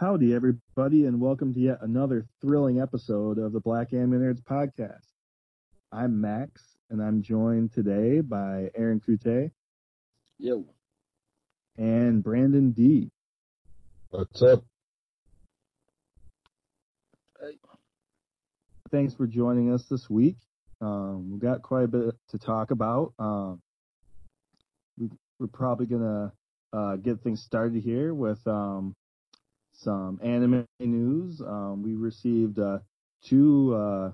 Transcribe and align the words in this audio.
Howdy, 0.00 0.32
everybody, 0.32 1.06
and 1.06 1.20
welcome 1.20 1.52
to 1.54 1.58
yet 1.58 1.78
another 1.80 2.24
thrilling 2.40 2.80
episode 2.80 3.36
of 3.36 3.50
the 3.50 3.58
Black 3.58 3.92
Anime 3.92 4.20
Nerds 4.20 4.40
podcast. 4.40 5.02
I'm 5.90 6.20
Max, 6.20 6.76
and 6.88 7.02
I'm 7.02 7.20
joined 7.20 7.72
today 7.72 8.20
by 8.20 8.70
Aaron 8.76 9.00
Kute 9.00 9.50
Yo. 10.38 10.64
and 11.76 12.22
Brandon 12.22 12.70
D. 12.70 13.10
What's 14.10 14.40
up? 14.40 14.62
Thanks 18.92 19.14
for 19.14 19.26
joining 19.26 19.72
us 19.72 19.84
this 19.90 20.08
week. 20.08 20.36
Um, 20.80 21.32
we've 21.32 21.40
got 21.40 21.62
quite 21.62 21.82
a 21.82 21.88
bit 21.88 22.14
to 22.28 22.38
talk 22.38 22.70
about. 22.70 23.14
Um, 23.18 23.60
we, 24.96 25.10
we're 25.40 25.48
probably 25.48 25.86
gonna 25.86 26.32
uh, 26.72 26.94
get 26.94 27.20
things 27.20 27.42
started 27.42 27.82
here 27.82 28.14
with 28.14 28.46
um, 28.46 28.94
some 29.78 30.18
anime 30.22 30.66
news. 30.80 31.40
Um, 31.40 31.82
we 31.82 31.94
received 31.94 32.58
uh, 32.58 32.78
two 33.24 33.74
uh, 33.74 34.12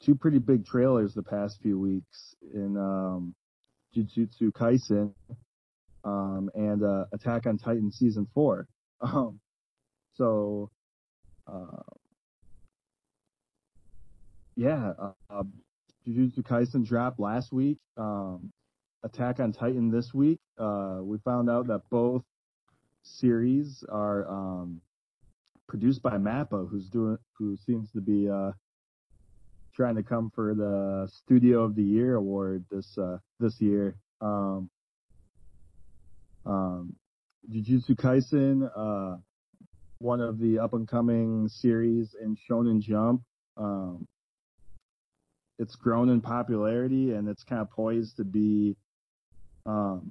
two 0.00 0.14
pretty 0.14 0.38
big 0.38 0.64
trailers 0.64 1.14
the 1.14 1.22
past 1.22 1.60
few 1.62 1.78
weeks 1.78 2.34
in 2.54 2.76
um, 2.76 3.34
Jujutsu 3.94 4.52
Kaisen 4.52 5.12
um, 6.04 6.50
and 6.54 6.82
uh, 6.82 7.04
Attack 7.12 7.46
on 7.46 7.58
Titan 7.58 7.90
season 7.92 8.26
four. 8.34 8.66
Um, 9.02 9.40
so, 10.12 10.70
uh, 11.50 11.80
yeah, 14.54 14.92
uh, 15.30 15.42
Jujutsu 16.06 16.40
Kaisen 16.42 16.86
dropped 16.86 17.18
last 17.18 17.50
week. 17.50 17.78
Um, 17.96 18.52
Attack 19.02 19.40
on 19.40 19.52
Titan 19.52 19.90
this 19.90 20.12
week. 20.12 20.38
Uh, 20.58 20.98
we 21.00 21.16
found 21.24 21.48
out 21.48 21.68
that 21.68 21.80
both 21.88 22.22
series 23.02 23.84
are 23.88 24.28
um, 24.28 24.80
produced 25.68 26.02
by 26.02 26.16
Mappa, 26.16 26.68
who's 26.68 26.88
doing, 26.88 27.18
who 27.38 27.56
seems 27.66 27.90
to 27.92 28.00
be 28.00 28.28
uh, 28.28 28.52
trying 29.74 29.96
to 29.96 30.02
come 30.02 30.30
for 30.34 30.54
the 30.54 31.08
Studio 31.10 31.62
of 31.62 31.74
the 31.74 31.82
Year 31.82 32.16
award 32.16 32.64
this 32.70 32.98
uh, 32.98 33.18
this 33.38 33.60
year. 33.60 33.96
Um, 34.20 34.68
um, 36.44 36.94
Jujutsu 37.50 37.96
Kaisen, 37.96 38.70
uh, 38.76 39.16
one 39.98 40.20
of 40.20 40.38
the 40.38 40.58
up 40.58 40.74
and 40.74 40.88
coming 40.88 41.48
series 41.48 42.14
in 42.20 42.36
Shonen 42.36 42.80
Jump. 42.80 43.22
Um, 43.56 44.06
it's 45.58 45.76
grown 45.76 46.08
in 46.08 46.20
popularity 46.20 47.12
and 47.12 47.28
it's 47.28 47.44
kind 47.44 47.60
of 47.60 47.70
poised 47.70 48.16
to 48.16 48.24
be 48.24 48.76
um, 49.66 50.10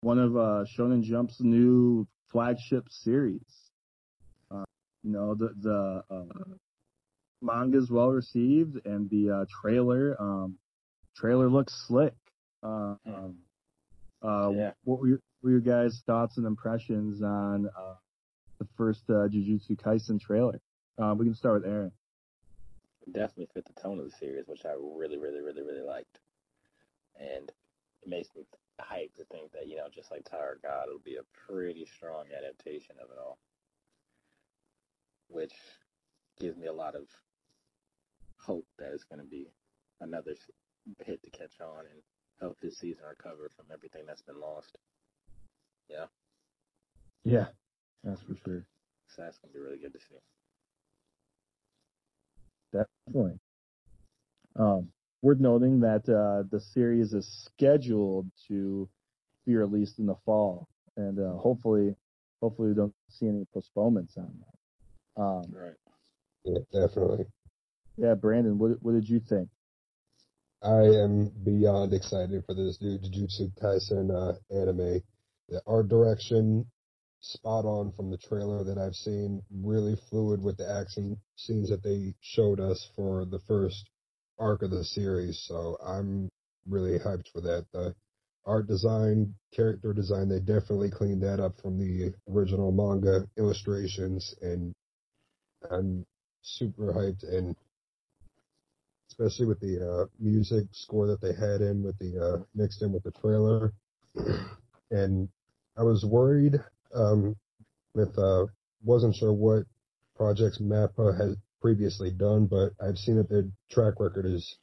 one 0.00 0.18
of 0.18 0.36
uh, 0.36 0.64
Shonen 0.76 1.02
Jump's 1.02 1.40
new 1.40 2.06
flagship 2.30 2.84
series. 2.88 3.70
Uh, 4.50 4.64
you 5.02 5.12
know, 5.12 5.34
the 5.34 5.54
the 5.60 6.02
uh, 6.10 6.54
manga 7.42 7.78
is 7.78 7.90
well 7.90 8.10
received, 8.10 8.84
and 8.86 9.08
the 9.10 9.30
uh, 9.30 9.44
trailer 9.62 10.20
um, 10.20 10.56
trailer 11.16 11.48
looks 11.48 11.86
slick. 11.86 12.14
Uh, 12.62 12.94
um, 13.06 13.36
uh, 14.22 14.50
Yeah. 14.50 14.72
What 14.84 15.00
were 15.00 15.08
your, 15.08 15.20
were 15.42 15.50
your 15.50 15.60
guys' 15.60 16.02
thoughts 16.06 16.36
and 16.36 16.46
impressions 16.46 17.22
on 17.22 17.66
uh, 17.66 17.94
the 18.58 18.66
first 18.76 19.02
uh, 19.08 19.28
Jujutsu 19.28 19.76
Kaisen 19.76 20.20
trailer? 20.20 20.60
Uh, 20.98 21.14
we 21.16 21.26
can 21.26 21.34
start 21.34 21.62
with 21.62 21.70
Aaron. 21.70 21.92
Definitely 23.06 23.48
fit 23.54 23.66
the 23.66 23.80
tone 23.80 23.98
of 24.00 24.06
the 24.06 24.16
series, 24.18 24.48
which 24.48 24.64
I 24.64 24.74
really, 24.78 25.18
really, 25.18 25.40
really, 25.40 25.62
really 25.62 25.82
liked. 25.86 26.18
And 27.20 27.52
it 28.02 28.08
makes 28.08 28.28
me 28.34 28.42
hyped 28.80 29.16
to 29.16 29.24
think 29.24 29.52
that, 29.52 29.68
you 29.68 29.76
know, 29.76 29.88
just 29.94 30.10
like 30.10 30.24
Tower 30.24 30.58
God, 30.62 30.86
it'll 30.88 30.98
be 30.98 31.16
a 31.16 31.50
pretty 31.50 31.86
strong 31.96 32.24
adaptation 32.36 32.96
of 33.02 33.10
it 33.10 33.18
all. 33.18 33.38
Which 35.28 35.54
gives 36.38 36.56
me 36.56 36.66
a 36.66 36.72
lot 36.72 36.94
of 36.94 37.04
hope 38.38 38.66
that 38.78 38.92
it's 38.92 39.04
going 39.04 39.20
to 39.20 39.26
be 39.26 39.48
another 40.00 40.34
hit 41.04 41.22
to 41.22 41.30
catch 41.30 41.60
on 41.60 41.80
and 41.80 42.02
help 42.40 42.58
this 42.60 42.78
season 42.78 43.04
recover 43.08 43.50
from 43.56 43.66
everything 43.72 44.02
that's 44.06 44.22
been 44.22 44.40
lost. 44.40 44.78
Yeah. 45.88 46.06
Yeah, 47.24 47.46
that's 48.04 48.20
for 48.22 48.36
sure. 48.44 48.66
So 49.08 49.22
that's 49.22 49.38
going 49.38 49.52
to 49.52 49.58
be 49.58 49.64
really 49.64 49.78
good 49.78 49.92
to 49.92 49.98
see. 49.98 50.16
Definitely. 52.72 53.38
Um, 54.56 54.88
worth 55.22 55.40
noting 55.40 55.80
that 55.80 56.08
uh, 56.08 56.46
the 56.50 56.60
series 56.60 57.12
is 57.12 57.26
scheduled 57.44 58.30
to 58.48 58.88
be 59.46 59.54
released 59.56 59.98
in 59.98 60.06
the 60.06 60.16
fall, 60.24 60.68
and 60.96 61.18
uh, 61.18 61.34
hopefully, 61.38 61.94
hopefully 62.40 62.68
we 62.68 62.74
don't 62.74 62.94
see 63.10 63.28
any 63.28 63.44
postponements 63.52 64.16
on 64.16 64.32
that. 64.40 65.22
Um, 65.22 65.44
Right. 65.52 65.74
Yeah, 66.44 66.58
definitely. 66.72 67.24
yeah, 67.96 68.14
Brandon, 68.14 68.58
what 68.58 68.80
what 68.82 68.92
did 68.92 69.08
you 69.08 69.18
think? 69.20 69.48
I 70.62 70.82
am 71.02 71.30
beyond 71.44 71.92
excited 71.92 72.44
for 72.46 72.54
this 72.54 72.78
new 72.80 72.98
Jujutsu 72.98 73.52
Kaisen 73.60 74.10
uh, 74.10 74.34
anime. 74.54 75.02
The 75.48 75.60
art 75.66 75.88
direction, 75.88 76.66
spot 77.20 77.64
on 77.64 77.92
from 77.92 78.10
the 78.10 78.16
trailer 78.18 78.64
that 78.64 78.78
I've 78.78 78.94
seen. 78.94 79.42
Really 79.50 79.96
fluid 80.10 80.42
with 80.42 80.56
the 80.56 80.68
action 80.70 81.18
scenes 81.36 81.70
that 81.70 81.82
they 81.82 82.14
showed 82.20 82.60
us 82.60 82.88
for 82.94 83.24
the 83.24 83.40
first 83.40 83.90
arc 84.38 84.62
of 84.62 84.70
the 84.70 84.84
series. 84.84 85.44
So 85.46 85.76
I'm 85.84 86.30
really 86.68 86.98
hyped 86.98 87.28
for 87.32 87.40
that. 87.42 87.66
The 87.72 87.94
art 88.44 88.66
design, 88.66 89.34
character 89.54 89.92
design, 89.92 90.28
they 90.28 90.40
definitely 90.40 90.90
cleaned 90.90 91.22
that 91.22 91.40
up 91.40 91.60
from 91.60 91.78
the 91.78 92.12
original 92.30 92.72
manga 92.72 93.26
illustrations, 93.36 94.34
and 94.40 94.74
I'm 95.70 96.06
super 96.42 96.92
hyped 96.92 97.24
and 97.28 97.56
especially 99.18 99.46
with 99.46 99.60
the 99.60 99.80
uh, 99.80 100.06
music 100.20 100.66
score 100.72 101.06
that 101.06 101.20
they 101.20 101.32
had 101.32 101.60
in 101.60 101.82
with 101.82 101.98
the 101.98 102.18
uh, 102.22 102.42
mixed 102.54 102.82
in 102.82 102.92
with 102.92 103.02
the 103.02 103.12
trailer. 103.12 103.72
and 104.90 105.28
I 105.76 105.82
was 105.82 106.04
worried 106.04 106.60
um, 106.94 107.34
with 107.94 108.16
uh, 108.18 108.46
wasn't 108.84 109.16
sure 109.16 109.32
what 109.32 109.64
projects 110.16 110.58
Mappa 110.58 111.18
has 111.18 111.36
previously 111.66 112.12
done, 112.12 112.46
but 112.46 112.70
I've 112.80 112.96
seen 112.96 113.16
that 113.16 113.28
their 113.28 113.42
track 113.72 113.94
record 113.98 114.24
is 114.24 114.56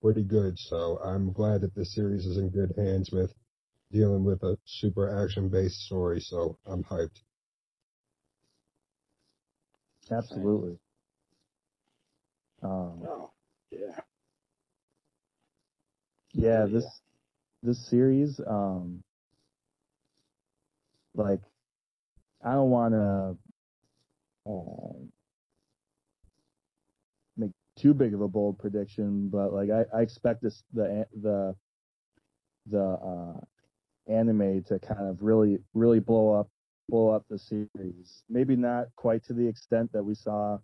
pretty 0.00 0.22
good. 0.22 0.56
So 0.56 1.00
I'm 1.04 1.32
glad 1.32 1.62
that 1.62 1.74
this 1.74 1.96
series 1.96 2.26
is 2.26 2.36
in 2.38 2.50
good 2.50 2.72
hands 2.78 3.10
with 3.10 3.34
dealing 3.90 4.22
with 4.22 4.40
a 4.44 4.56
super 4.64 5.20
action 5.20 5.48
based 5.48 5.80
story. 5.80 6.20
So 6.20 6.56
I'm 6.64 6.84
hyped. 6.84 7.18
Absolutely. 10.12 10.78
Um, 12.62 13.02
Oh, 13.04 13.30
yeah. 13.72 13.78
yeah, 16.34 16.60
Yeah. 16.60 16.66
this 16.66 17.00
this 17.64 17.90
series, 17.90 18.40
um, 18.46 19.02
like, 21.16 21.40
I 22.44 22.52
don't 22.52 22.70
want 22.70 22.94
to 22.94 23.36
um, 24.46 25.08
make 25.08 25.17
too 27.78 27.94
big 27.94 28.14
of 28.14 28.20
a 28.20 28.28
bold 28.28 28.58
prediction, 28.58 29.28
but 29.28 29.52
like, 29.52 29.70
I, 29.70 29.84
I 29.96 30.02
expect 30.02 30.42
this 30.42 30.62
the 30.74 31.06
the 31.22 31.54
the 32.70 32.84
uh, 32.84 34.12
anime 34.12 34.64
to 34.64 34.78
kind 34.78 35.08
of 35.08 35.22
really 35.22 35.58
really 35.74 36.00
blow 36.00 36.32
up 36.32 36.48
blow 36.88 37.10
up 37.10 37.24
the 37.28 37.38
series. 37.38 38.22
Maybe 38.28 38.56
not 38.56 38.86
quite 38.96 39.24
to 39.24 39.32
the 39.32 39.46
extent 39.46 39.92
that 39.92 40.02
we 40.02 40.14
saw 40.14 40.58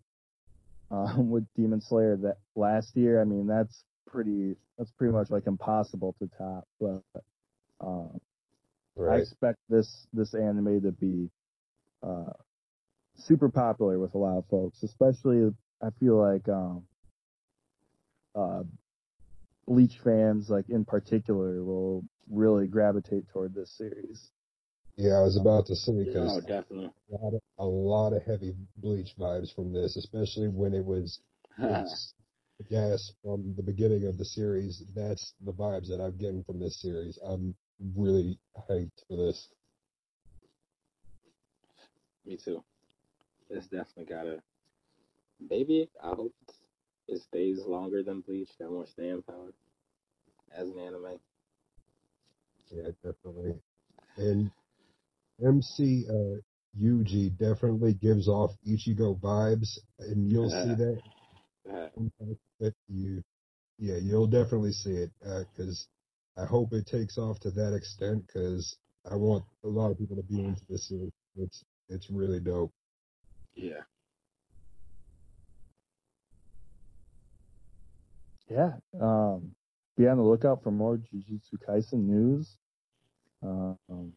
um, 0.91 1.30
with 1.30 1.47
Demon 1.56 1.80
Slayer 1.80 2.16
that 2.16 2.38
last 2.54 2.97
year. 2.97 3.20
I 3.20 3.24
mean, 3.24 3.47
that's 3.47 3.84
pretty 4.06 4.56
that's 4.78 4.91
pretty 4.92 5.12
much 5.12 5.30
like 5.30 5.47
impossible 5.47 6.14
to 6.19 6.30
top. 6.38 6.66
But 6.80 7.03
um, 7.80 8.20
I 9.10 9.16
expect 9.16 9.58
this 9.69 10.06
this 10.12 10.34
anime 10.34 10.82
to 10.82 10.92
be 10.92 11.30
uh, 12.03 12.32
super 13.16 13.48
popular 13.48 13.98
with 13.98 14.15
a 14.15 14.18
lot 14.18 14.39
of 14.39 14.47
folks, 14.48 14.83
especially 14.83 15.53
I 15.83 15.89
feel 16.00 16.16
like 16.16 16.48
um, 16.48 16.84
uh, 18.34 18.63
Bleach 19.66 19.98
fans, 20.04 20.51
like 20.51 20.69
in 20.69 20.84
particular, 20.84 21.63
will 21.65 22.04
really 22.31 22.66
gravitate 22.66 23.27
toward 23.28 23.54
this 23.54 23.71
series. 23.77 24.31
Yeah, 24.97 25.15
I 25.15 25.22
was 25.22 25.36
about 25.36 25.66
to 25.66 25.75
say 25.77 26.04
because 26.04 26.36
Oh, 26.36 26.41
definitely. 26.41 26.91
a 27.10 27.16
lot, 27.16 27.34
of, 27.34 27.41
a 27.59 27.65
lot 27.65 28.13
of 28.13 28.22
heavy 28.25 28.54
bleach 28.77 29.15
vibes 29.19 29.54
from 29.54 29.72
this, 29.72 29.97
especially 29.97 30.48
when 30.48 30.75
it 30.75 30.84
was 30.84 31.21
it's 31.59 32.15
gas 32.71 33.13
from 33.22 33.54
the 33.57 33.63
beginning 33.63 34.07
of 34.07 34.19
the 34.19 34.25
series. 34.25 34.84
That's 34.95 35.34
the 35.45 35.53
vibes 35.53 35.89
that 35.89 36.01
I'm 36.01 36.16
getting 36.19 36.45
from 36.45 36.60
this 36.60 36.80
series. 36.80 37.19
I'm 37.27 37.54
really 37.97 38.39
hyped 38.71 39.03
for 39.09 39.16
this. 39.16 39.48
Me 42.27 42.37
too. 42.37 42.63
It's 43.51 43.66
definitely 43.66 44.04
got 44.07 44.27
a. 44.27 44.42
Maybe 45.51 45.91
I 46.03 46.09
hope 46.09 46.33
it's, 46.48 46.59
it 47.09 47.22
stays 47.22 47.60
longer 47.66 48.03
than 48.03 48.21
Bleach, 48.21 48.51
got 48.59 48.71
more 48.71 48.86
staying 48.86 49.22
power 49.22 49.53
as 50.56 50.68
an 50.68 50.78
anime. 50.78 51.18
Yeah, 52.71 52.91
definitely. 53.03 53.54
And 54.16 54.51
MC 55.45 56.06
uh, 56.09 56.41
Yuji 56.80 57.36
definitely 57.39 57.95
gives 57.95 58.28
off 58.28 58.53
Ichigo 58.66 59.18
vibes, 59.21 59.78
and 59.98 60.30
you'll 60.30 60.51
see 60.51 60.74
Uh, 60.74 60.77
that. 60.77 61.03
uh, 61.71 61.89
you, 62.89 63.22
yeah, 63.78 63.97
you'll 63.97 64.27
definitely 64.27 64.72
see 64.72 64.92
it 64.97 65.10
because 65.21 65.89
I 66.36 66.45
hope 66.45 66.72
it 66.72 66.86
takes 66.86 67.18
off 67.18 67.41
to 67.41 67.51
that 67.53 67.74
extent 67.74 68.27
because 68.27 68.77
I 69.10 69.16
want 69.16 69.45
a 69.65 69.68
lot 69.68 69.91
of 69.91 69.98
people 69.98 70.16
to 70.16 70.22
be 70.22 70.41
into 70.41 70.62
this. 70.68 70.92
It's 71.36 71.65
it's 71.89 72.10
really 72.10 72.41
dope. 72.41 72.72
yeah. 73.54 73.83
Yeah. 78.50 78.72
Um, 79.00 79.52
be 79.96 80.08
on 80.08 80.16
the 80.16 80.22
lookout 80.22 80.62
for 80.62 80.70
more 80.70 80.96
Jujutsu 80.96 81.58
Kaisen 81.66 82.06
news. 82.06 82.56
Um, 83.42 84.12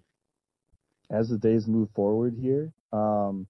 as 1.10 1.30
the 1.30 1.38
days 1.38 1.68
move 1.68 1.90
forward 1.96 2.36
here. 2.40 2.72
Um, 2.92 3.48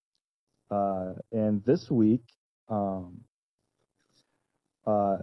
uh, 0.70 1.14
and 1.32 1.64
this 1.66 1.90
week, 1.90 2.22
um, 2.70 3.22
uh, 4.86 5.18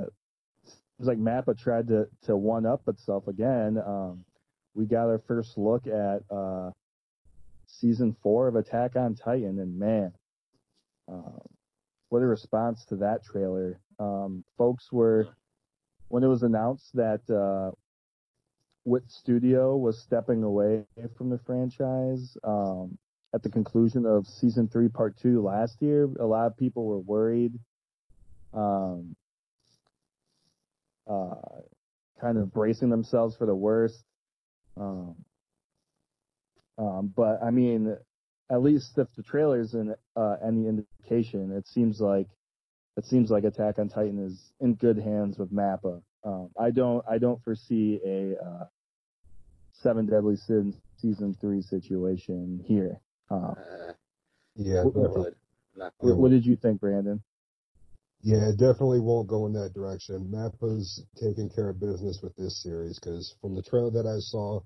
it's 0.98 1.08
like 1.08 1.18
Mappa 1.18 1.58
tried 1.58 1.88
to, 1.88 2.06
to 2.24 2.36
one 2.36 2.66
up 2.66 2.82
itself 2.88 3.28
again. 3.28 3.78
Um, 3.84 4.24
we 4.74 4.86
got 4.86 5.06
our 5.06 5.22
first 5.26 5.56
look 5.56 5.86
at, 5.86 6.22
uh, 6.30 6.70
season 7.66 8.16
four 8.22 8.48
of 8.48 8.56
Attack 8.56 8.96
on 8.96 9.14
Titan 9.14 9.58
and 9.58 9.78
man, 9.78 10.12
um, 11.08 11.40
what 12.08 12.22
a 12.22 12.26
response 12.26 12.84
to 12.86 12.96
that 12.96 13.24
trailer. 13.24 13.80
Um, 13.98 14.44
folks 14.56 14.90
were, 14.92 15.28
when 16.08 16.22
it 16.22 16.28
was 16.28 16.42
announced 16.42 16.94
that, 16.94 17.28
uh, 17.30 17.74
Wit 18.84 19.04
Studio 19.08 19.76
was 19.76 19.98
stepping 19.98 20.42
away 20.42 20.84
from 21.16 21.30
the 21.30 21.38
franchise, 21.38 22.36
um, 22.44 22.98
at 23.34 23.42
the 23.42 23.48
conclusion 23.50 24.06
of 24.06 24.26
season 24.26 24.68
three, 24.68 24.88
part 24.88 25.16
two 25.16 25.42
last 25.42 25.82
year, 25.82 26.08
a 26.20 26.24
lot 26.24 26.46
of 26.46 26.56
people 26.56 26.84
were 26.84 27.00
worried, 27.00 27.58
um, 28.52 29.16
uh, 31.10 31.34
kind 32.20 32.38
of 32.38 32.52
bracing 32.52 32.90
themselves 32.90 33.34
for 33.36 33.46
the 33.46 33.54
worst. 33.54 34.04
Um, 34.76 35.16
um, 36.78 37.12
but 37.14 37.42
I 37.42 37.50
mean, 37.50 37.96
at 38.50 38.62
least 38.62 38.98
if 38.98 39.08
the 39.16 39.22
trailer's 39.22 39.74
in 39.74 39.94
uh, 40.14 40.36
any 40.44 40.68
indication, 40.68 41.50
it 41.52 41.66
seems 41.66 42.00
like 42.00 42.28
it 42.96 43.04
seems 43.06 43.30
like 43.30 43.44
Attack 43.44 43.78
on 43.78 43.88
Titan 43.88 44.18
is 44.24 44.52
in 44.60 44.74
good 44.74 44.98
hands 44.98 45.38
with 45.38 45.52
Mappa. 45.52 46.02
Um, 46.24 46.50
I 46.58 46.70
don't 46.70 47.04
I 47.08 47.18
don't 47.18 47.42
foresee 47.42 48.00
a 48.04 48.36
uh, 48.42 48.64
Seven 49.82 50.06
Deadly 50.06 50.36
Sins 50.36 50.74
season 50.96 51.36
three 51.40 51.62
situation 51.62 52.62
here. 52.64 53.00
Um, 53.30 53.54
Uh, 53.58 53.92
Yeah, 54.56 54.84
What- 54.84 54.94
definitely. 54.94 55.20
would. 55.22 55.34
Not 55.76 55.92
Yeah, 56.02 56.10
what, 56.10 56.18
what 56.18 56.30
did 56.30 56.46
you 56.46 56.54
think, 56.56 56.80
Brandon? 56.80 57.20
Yeah, 58.22 58.48
it 58.48 58.56
definitely 58.58 59.00
won't 59.00 59.26
go 59.28 59.44
in 59.46 59.52
that 59.54 59.74
direction. 59.74 60.30
Mappa's 60.30 61.04
taking 61.20 61.50
care 61.50 61.68
of 61.68 61.80
business 61.80 62.20
with 62.22 62.34
this 62.36 62.62
series 62.62 62.98
because 62.98 63.34
from 63.40 63.54
the 63.54 63.62
trailer 63.62 63.90
that 63.90 64.06
I 64.06 64.18
saw, 64.20 64.60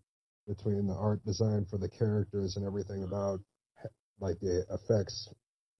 between 0.47 0.87
the 0.87 0.95
art 0.95 1.25
design 1.25 1.65
for 1.69 1.77
the 1.79 1.89
characters 1.89 2.57
and 2.57 2.65
everything 2.67 3.03
about 3.05 3.41
like 4.21 4.39
the 4.41 4.65
effects 4.71 5.29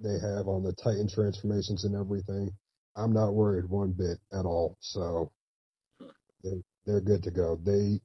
they 0.01 0.19
have 0.19 0.49
on 0.49 0.63
the 0.63 0.73
Titan 0.73 1.09
transformations 1.09 1.85
and 1.85 1.95
everything, 1.95 2.51
I'm 2.97 3.13
not 3.13 3.35
worried 3.35 3.69
one 3.69 3.93
bit 3.93 4.19
at 4.33 4.45
all. 4.45 4.77
So 4.81 5.33
they're 6.43 6.63
they're 6.87 7.01
good 7.01 7.23
to 7.25 7.31
go. 7.31 7.59
They 7.63 8.01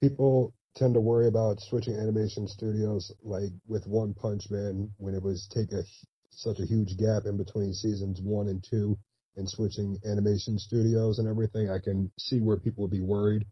people 0.00 0.54
tend 0.76 0.94
to 0.94 1.00
worry 1.00 1.26
about 1.26 1.60
switching 1.60 1.94
animation 1.94 2.46
studios 2.46 3.12
like 3.22 3.50
with 3.66 3.86
One 3.86 4.14
Punch 4.14 4.50
Man 4.50 4.90
when 4.98 5.14
it 5.14 5.22
was 5.22 5.48
take 5.52 5.72
a 5.72 5.82
such 6.30 6.60
a 6.60 6.66
huge 6.66 6.96
gap 6.96 7.24
in 7.26 7.36
between 7.36 7.72
seasons 7.72 8.20
one 8.20 8.48
and 8.48 8.64
two 8.68 8.96
and 9.36 9.48
switching 9.48 9.98
animation 10.04 10.58
studios 10.58 11.18
and 11.18 11.28
everything. 11.28 11.70
I 11.70 11.78
can 11.78 12.10
see 12.18 12.40
where 12.40 12.56
people 12.56 12.82
would 12.82 12.90
be 12.90 13.00
worried, 13.00 13.46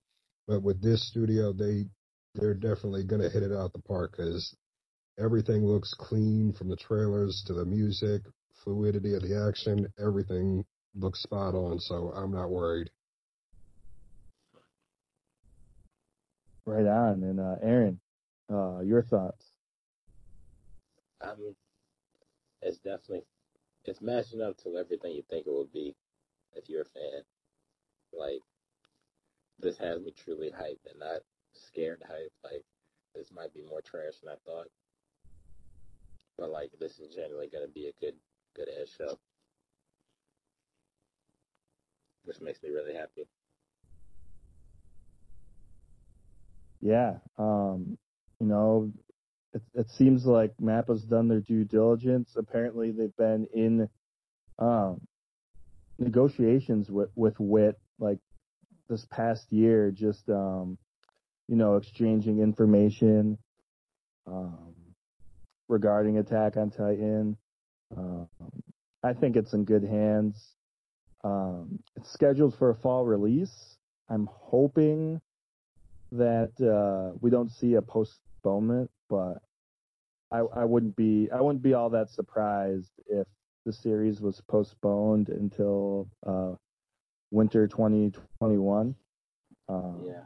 but 0.47 0.63
with 0.63 0.83
this 0.83 1.09
studio, 1.09 1.53
they 1.53 1.87
they're 2.35 2.55
definitely 2.55 3.05
gonna 3.05 3.31
hit 3.31 3.43
it 3.43 3.53
out 3.53 3.73
the 3.73 3.81
park 3.81 4.15
because 4.17 4.55
everything 5.19 5.65
looks 5.65 5.95
clean 5.95 6.53
from 6.53 6.69
the 6.69 6.77
trailers 6.77 7.43
to 7.47 7.55
the 7.55 7.65
music, 7.65 8.23
fluidity 8.65 9.15
of 9.15 9.23
the 9.23 9.47
action, 9.49 9.87
everything 9.99 10.65
looks 10.95 11.23
spot 11.23 11.55
on. 11.55 11.79
So 11.79 12.13
I'm 12.15 12.33
not 12.33 12.51
worried. 12.51 12.91
Right 16.65 16.87
on. 16.87 17.23
And 17.23 17.39
uh, 17.39 17.57
Aaron, 17.63 18.01
uh, 18.53 18.81
your 18.81 19.03
thoughts? 19.03 19.45
Um, 21.21 21.55
it's 22.63 22.79
definitely 22.79 23.23
it's 23.85 24.03
matching 24.03 24.43
up 24.43 24.57
to 24.59 24.77
everything 24.77 25.13
you 25.13 25.23
think 25.31 25.47
it 25.47 25.53
would 25.53 25.73
be 25.73 25.95
if 26.55 26.69
you're 26.69 26.83
a 26.83 26.85
fan. 26.85 27.23
Like 28.13 28.41
this 29.61 29.79
has 29.79 30.01
me 30.01 30.13
truly 30.25 30.51
hyped 30.51 30.91
and 30.91 30.99
not 30.99 31.21
scared 31.55 32.03
hype. 32.07 32.33
Like 32.45 32.65
this 33.15 33.31
might 33.35 33.55
be 33.55 33.63
more 33.63 33.81
trash 33.81 34.15
than 34.23 34.33
I 34.33 34.37
thought, 34.45 34.67
but 36.39 36.51
like 36.51 36.71
this 36.79 36.99
is 36.99 37.15
generally 37.15 37.49
gonna 37.53 37.69
be 37.69 37.89
a 37.89 38.01
good 38.01 38.15
good 38.55 38.69
ass 38.81 38.89
show, 38.97 39.19
which 42.25 42.41
makes 42.41 42.63
me 42.63 42.71
really 42.71 42.95
happy. 42.95 43.27
Yeah. 46.81 47.15
Um, 47.39 47.99
you 48.41 48.47
know, 48.47 48.93
it, 49.55 49.63
it 49.75 49.91
seems 49.91 50.27
like 50.27 50.53
Mappa's 50.61 51.03
done 51.03 51.29
their 51.29 51.41
due 51.41 51.65
diligence. 51.65 52.35
Apparently, 52.37 52.93
they've 52.93 53.17
been 53.17 53.47
in 53.55 53.89
um, 54.59 55.01
negotiations 55.99 56.91
with 56.91 57.11
with 57.15 57.39
Wit 57.39 57.79
like 57.99 58.19
this 58.89 59.07
past 59.11 59.53
year, 59.53 59.91
just 59.91 60.29
um, 60.29 60.79
you 61.49 61.57
know, 61.57 61.77
exchanging 61.77 62.41
information 62.41 63.39
um, 64.27 64.66
regarding 65.69 66.19
Attack 66.19 66.57
on 66.57 66.71
Titan. 66.71 67.37
Um, 67.97 68.29
I 69.03 69.13
think 69.13 69.37
it's 69.37 69.53
in 69.53 69.65
good 69.65 69.85
hands. 69.85 70.57
Um, 71.25 71.81
it's 71.97 72.11
scheduled 72.13 72.57
for 72.57 72.71
a 72.71 72.75
fall 72.75 73.05
release. 73.05 73.77
I'm 74.09 74.29
hoping 74.33 75.21
that 76.13 76.53
uh, 76.61 77.17
we 77.21 77.31
don't 77.31 77.51
see 77.51 77.75
a 77.75 77.83
postponement, 77.83 78.91
but 79.09 79.39
I, 80.31 80.39
I 80.39 80.65
wouldn't 80.65 80.97
be 80.97 81.29
I 81.33 81.41
wouldn't 81.41 81.63
be 81.63 81.75
all 81.75 81.91
that 81.91 82.11
surprised 82.11 82.91
if 83.07 83.27
the 83.65 83.73
series 83.73 84.21
was 84.21 84.41
postponed 84.49 85.29
until 85.29 86.09
uh, 86.27 86.55
winter 87.31 87.67
2021. 87.67 88.95
Um, 89.69 90.03
Yeah, 90.07 90.23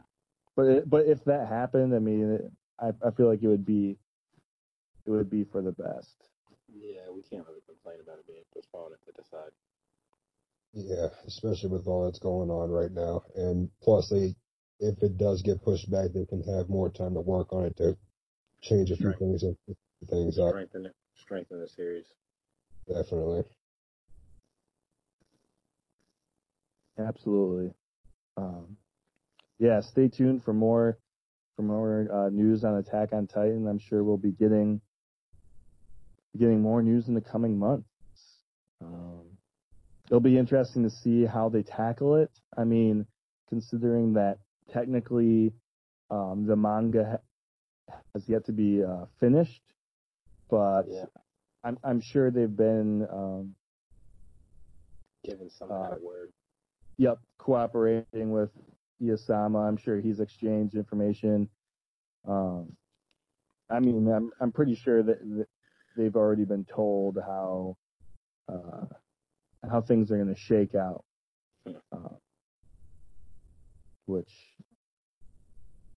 But 0.55 0.65
it, 0.67 0.89
but 0.89 1.05
if 1.07 1.23
that 1.25 1.47
happened, 1.47 1.95
I 1.95 1.99
mean, 1.99 2.31
it, 2.33 2.51
I 2.79 2.89
I 3.07 3.11
feel 3.11 3.27
like 3.27 3.41
it 3.41 3.47
would 3.47 3.65
be 3.65 3.97
it 5.05 5.11
would 5.11 5.29
be 5.29 5.43
for 5.43 5.61
the 5.61 5.71
best. 5.71 6.29
yeah, 6.73 7.09
we 7.13 7.21
can't 7.21 7.45
really 7.47 7.61
complain 7.67 7.97
about 8.01 8.19
it 8.19 8.27
being 8.27 8.43
postponed 8.53 8.93
if 8.93 9.05
they 9.05 9.21
decide. 9.21 9.51
Yeah, 10.73 11.07
especially 11.27 11.69
with 11.69 11.87
all 11.87 12.05
that's 12.05 12.19
going 12.19 12.49
on 12.49 12.69
right 12.69 12.91
now. 12.91 13.23
And 13.35 13.69
plus, 13.81 14.09
they, 14.09 14.35
if 14.79 15.01
it 15.03 15.17
does 15.17 15.41
get 15.41 15.61
pushed 15.63 15.89
back, 15.91 16.11
they 16.13 16.25
can 16.25 16.41
have 16.43 16.69
more 16.69 16.89
time 16.89 17.13
to 17.15 17.21
work 17.21 17.51
on 17.51 17.65
it 17.65 17.77
to 17.77 17.97
change 18.61 18.91
a 18.91 18.95
few 18.95 19.07
Right. 19.07 19.19
things 19.19 19.43
and 19.43 19.57
pick 19.67 19.77
things 20.09 20.39
up. 20.39 20.49
Strengthen 20.51 20.85
it, 20.85 20.95
strengthen 21.15 21.59
the 21.59 21.67
series. 21.67 22.05
Definitely. 22.87 23.43
Absolutely. 26.97 27.73
Um, 28.37 28.77
yeah, 29.59 29.79
stay 29.81 30.07
tuned 30.07 30.43
for 30.43 30.53
more 30.53 30.97
for 31.55 31.63
more 31.63 32.07
uh, 32.11 32.29
news 32.29 32.63
on 32.63 32.77
Attack 32.77 33.13
on 33.13 33.27
Titan. 33.27 33.67
I'm 33.67 33.79
sure 33.79 34.03
we'll 34.03 34.17
be 34.17 34.31
getting 34.31 34.81
getting 36.37 36.61
more 36.61 36.81
news 36.81 37.07
in 37.07 37.13
the 37.13 37.21
coming 37.21 37.57
months. 37.57 37.87
Um, 38.81 39.37
it'll 40.07 40.19
be 40.19 40.37
interesting 40.37 40.83
to 40.83 40.89
see 40.89 41.25
how 41.25 41.49
they 41.49 41.63
tackle 41.63 42.15
it. 42.15 42.31
I 42.57 42.63
mean, 42.63 43.05
considering 43.49 44.13
that 44.13 44.39
technically 44.71 45.53
um, 46.09 46.45
the 46.47 46.55
manga 46.55 47.19
ha- 47.89 47.97
has 48.13 48.27
yet 48.27 48.45
to 48.45 48.51
be 48.53 48.83
uh, 48.83 49.05
finished, 49.19 49.61
but 50.49 50.83
Yeah, 50.89 51.05
I'm 51.63 51.77
I'm 51.83 52.01
sure 52.01 52.31
they've 52.31 52.55
been 52.55 53.07
um, 53.11 53.55
giving 55.23 55.49
some 55.49 55.71
Uh, 55.71 55.81
kind 55.83 55.93
of 55.93 56.01
word. 56.01 56.31
Yep, 56.97 57.19
cooperating 57.37 58.31
with 58.31 58.51
Isayama. 59.01 59.67
I'm 59.67 59.77
sure 59.77 59.99
he's 59.99 60.19
exchanged 60.19 60.75
information. 60.75 61.49
Um, 62.27 62.75
I 63.69 63.79
mean, 63.79 64.07
I'm 64.11 64.31
I'm 64.39 64.51
pretty 64.51 64.75
sure 64.75 65.01
that, 65.03 65.19
that 65.37 65.47
they've 65.95 66.15
already 66.15 66.45
been 66.45 66.65
told 66.65 67.17
how 67.25 67.77
uh, 68.51 68.85
how 69.69 69.81
things 69.81 70.11
are 70.11 70.17
going 70.17 70.33
to 70.33 70.39
shake 70.39 70.75
out, 70.75 71.03
uh, 71.91 72.15
which 74.05 74.31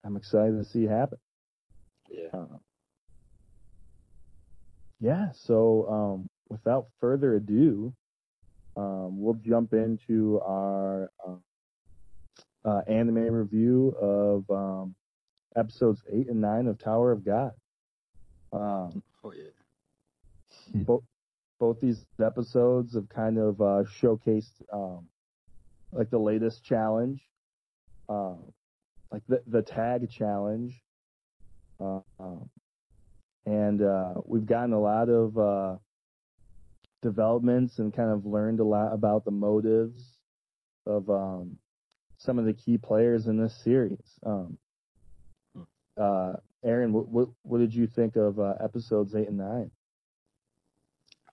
I'm 0.05 0.17
excited 0.17 0.59
to 0.59 0.65
see 0.65 0.85
happen. 0.85 1.19
Yeah, 2.11 2.29
Uh, 2.33 2.59
yeah, 5.01 5.33
so 5.33 5.89
um, 5.89 6.31
without 6.49 6.87
further 7.01 7.35
ado, 7.37 7.93
um, 8.77 9.21
we'll 9.21 9.35
jump 9.35 9.73
into 9.73 10.41
our 10.41 11.11
uh, 11.27 11.37
uh, 12.65 12.83
anime 12.89 13.33
review 13.33 13.95
of 14.01 14.51
um, 14.51 14.95
episodes 15.57 16.03
eight 16.13 16.29
and 16.29 16.41
nine 16.41 16.67
of 16.67 16.79
Tower 16.79 17.13
of 17.13 17.25
God. 17.25 17.53
Um, 18.53 19.03
Oh 19.25 19.33
yeah. 19.33 19.54
Both 20.73 21.03
both 21.61 21.81
these 21.81 22.05
episodes 22.23 22.95
have 22.95 23.09
kind 23.09 23.39
of 23.39 23.61
uh, 23.61 23.85
showcased 24.01 24.53
um, 24.73 25.07
like 25.93 26.11
the 26.11 26.19
latest 26.19 26.65
challenge, 26.65 27.23
uh, 28.09 28.35
like 29.11 29.23
the 29.29 29.43
the 29.47 29.63
tag 29.63 30.11
challenge, 30.11 30.81
uh, 31.81 32.01
um, 32.19 32.51
and 33.47 33.83
uh, 33.83 34.15
we've 34.25 34.47
gotten 34.47 34.73
a 34.73 34.81
lot 34.81 35.09
of 35.09 35.39
uh, 35.39 35.77
developments 37.03 37.79
and 37.79 37.95
kind 37.95 38.11
of 38.11 38.27
learned 38.27 38.61
a 38.61 38.65
lot 38.65 38.93
about 38.93 39.25
the 39.25 39.31
motives 39.31 40.03
of 40.87 41.09
um, 41.09 41.57
some 42.19 42.39
of 42.39 42.45
the 42.45 42.53
key 42.53 42.79
players 42.79 43.27
in 43.27 43.37
this 43.37 43.55
series. 43.63 44.19
Um, 44.25 44.59
uh, 45.97 46.35
Aaron, 46.65 46.93
what, 46.93 47.09
what 47.09 47.29
what 47.43 47.59
did 47.59 47.75
you 47.75 47.87
think 47.87 48.17
of 48.17 48.41
uh, 48.41 48.55
episodes 48.63 49.15
eight 49.15 49.29
and 49.29 49.39
nine? 49.39 49.71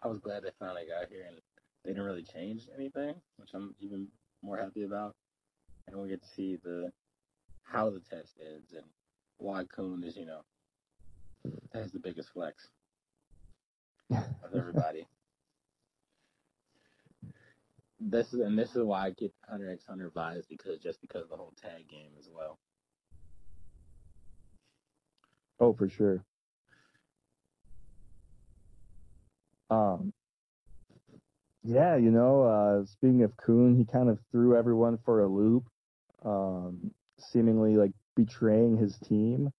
I 0.04 0.08
was 0.08 0.20
glad 0.20 0.44
they 0.44 0.50
finally 0.60 0.86
got 0.88 1.10
here 1.10 1.26
and 1.28 1.38
they 1.84 1.92
didn't 1.92 2.06
really 2.06 2.24
change 2.24 2.68
anything, 2.76 3.16
which 3.38 3.52
I'm 3.54 3.76
even 3.80 4.08
more 4.42 4.58
happy 4.58 4.84
about. 4.84 5.16
And 5.88 5.98
we 5.98 6.10
get 6.10 6.22
to 6.22 6.30
see 6.30 6.58
the 6.64 6.92
how 7.64 7.90
the 7.90 8.00
test 8.00 8.36
ends 8.40 8.74
and 8.74 8.86
why 9.38 9.64
Khun 9.64 10.04
is, 10.04 10.18
you 10.18 10.26
know, 10.26 10.42
has 11.74 11.92
the 11.92 12.00
biggest 12.00 12.30
flex 12.30 12.70
of 14.12 14.56
everybody. 14.56 15.08
this 18.00 18.34
is 18.34 18.40
and 18.40 18.58
this 18.58 18.76
is 18.76 18.84
why 18.84 19.06
I 19.06 19.10
get 19.12 19.34
Hunter 19.48 19.72
x 19.72 19.86
Hunter 19.88 20.12
vibes 20.16 20.48
because 20.50 20.80
just 20.80 21.02
because 21.02 21.24
of 21.24 21.30
the 21.30 21.38
whole 21.38 21.54
tag 21.62 21.88
game 21.88 22.12
as 22.20 22.28
well. 22.36 22.58
Oh, 25.60 25.74
for 25.74 25.88
sure. 25.88 26.26
Um, 29.72 30.12
yeah, 31.64 31.96
you 31.96 32.12
know, 32.12 32.44
uh, 32.44 32.86
speaking 32.86 33.24
of 33.24 33.36
Khun, 33.38 33.78
he 33.78 33.86
kind 33.86 34.10
of 34.10 34.20
threw 34.32 34.58
everyone 34.58 35.00
for 35.06 35.22
a 35.22 35.28
loop, 35.28 35.64
um, 36.26 36.92
seemingly 37.18 37.78
like 37.78 37.92
betraying 38.16 38.78
his 38.78 38.98
team, 38.98 39.52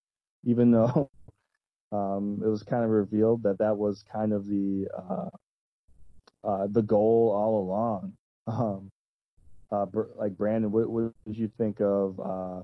even 0.45 0.71
though 0.71 1.11
um, 1.93 2.43
it 2.45 2.49
was 2.49 2.63
kind 2.63 2.85
of 2.85 2.91
revealed 2.91 3.43
that 3.45 3.59
that 3.59 3.77
was 3.77 4.05
kind 4.13 4.33
of 4.33 4.47
the 4.47 4.87
uh, 4.97 5.31
uh, 6.47 6.67
the 6.71 6.83
goal 6.83 7.33
all 7.35 7.61
along. 7.63 8.13
Um, 8.49 8.91
uh, 9.71 9.87
like 10.17 10.37
Brandon, 10.37 10.73
what, 10.73 10.91
what 10.91 11.13
did 11.25 11.39
you 11.39 11.49
think 11.57 11.81
of 11.81 12.19
uh, 12.21 12.63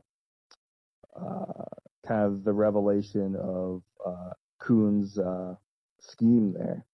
uh, 1.17 1.65
kind 2.05 2.27
of 2.27 2.43
the 2.43 2.53
revelation 2.53 3.37
of 3.37 3.83
Khun's 4.61 5.19
uh, 5.19 5.55
scheme 6.01 6.53
there? 6.53 6.85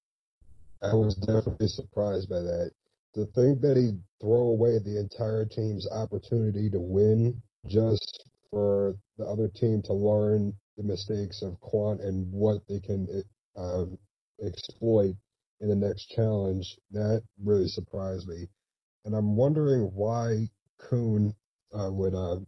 I 0.84 0.94
was 0.94 1.14
definitely 1.14 1.68
surprised 1.68 2.28
by 2.28 2.40
that. 2.40 2.70
To 3.14 3.26
think 3.26 3.60
that 3.60 3.76
he'd 3.76 4.00
throw 4.20 4.48
away 4.48 4.78
the 4.78 4.98
entire 4.98 5.44
team's 5.44 5.88
opportunity 5.90 6.68
to 6.70 6.80
win 6.80 7.40
just 7.66 8.28
for 8.50 8.96
the 9.18 9.24
other 9.24 9.48
team 9.48 9.82
to 9.82 9.92
learn 9.92 10.52
the 10.76 10.82
mistakes 10.82 11.42
of 11.42 11.60
Quant 11.60 12.00
and 12.00 12.30
what 12.32 12.58
they 12.68 12.80
can 12.80 13.22
um, 13.56 13.96
exploit 14.44 15.14
in 15.60 15.68
the 15.68 15.76
next 15.76 16.06
challenge, 16.06 16.76
that 16.90 17.22
really 17.42 17.68
surprised 17.68 18.26
me. 18.26 18.48
And 19.04 19.14
I'm 19.14 19.36
wondering 19.36 19.82
why 19.94 20.48
Khun 20.80 21.34
uh, 21.72 21.90
would 21.92 22.14
uh, 22.14 22.40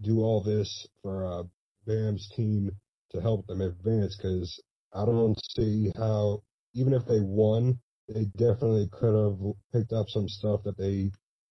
do 0.00 0.20
all 0.20 0.42
this 0.42 0.86
for 1.00 1.24
uh, 1.24 1.44
Bam's 1.86 2.28
team 2.34 2.70
to 3.12 3.20
help 3.20 3.46
them 3.46 3.60
advance, 3.60 4.16
because 4.16 4.60
I 4.92 5.04
don't 5.06 5.38
see 5.56 5.92
how 5.96 6.42
even 6.78 6.92
if 6.92 7.04
they 7.06 7.20
won, 7.20 7.78
they 8.08 8.24
definitely 8.36 8.88
could 8.92 9.14
have 9.14 9.38
picked 9.72 9.92
up 9.92 10.08
some 10.08 10.28
stuff 10.28 10.62
that 10.64 10.78
they 10.78 11.10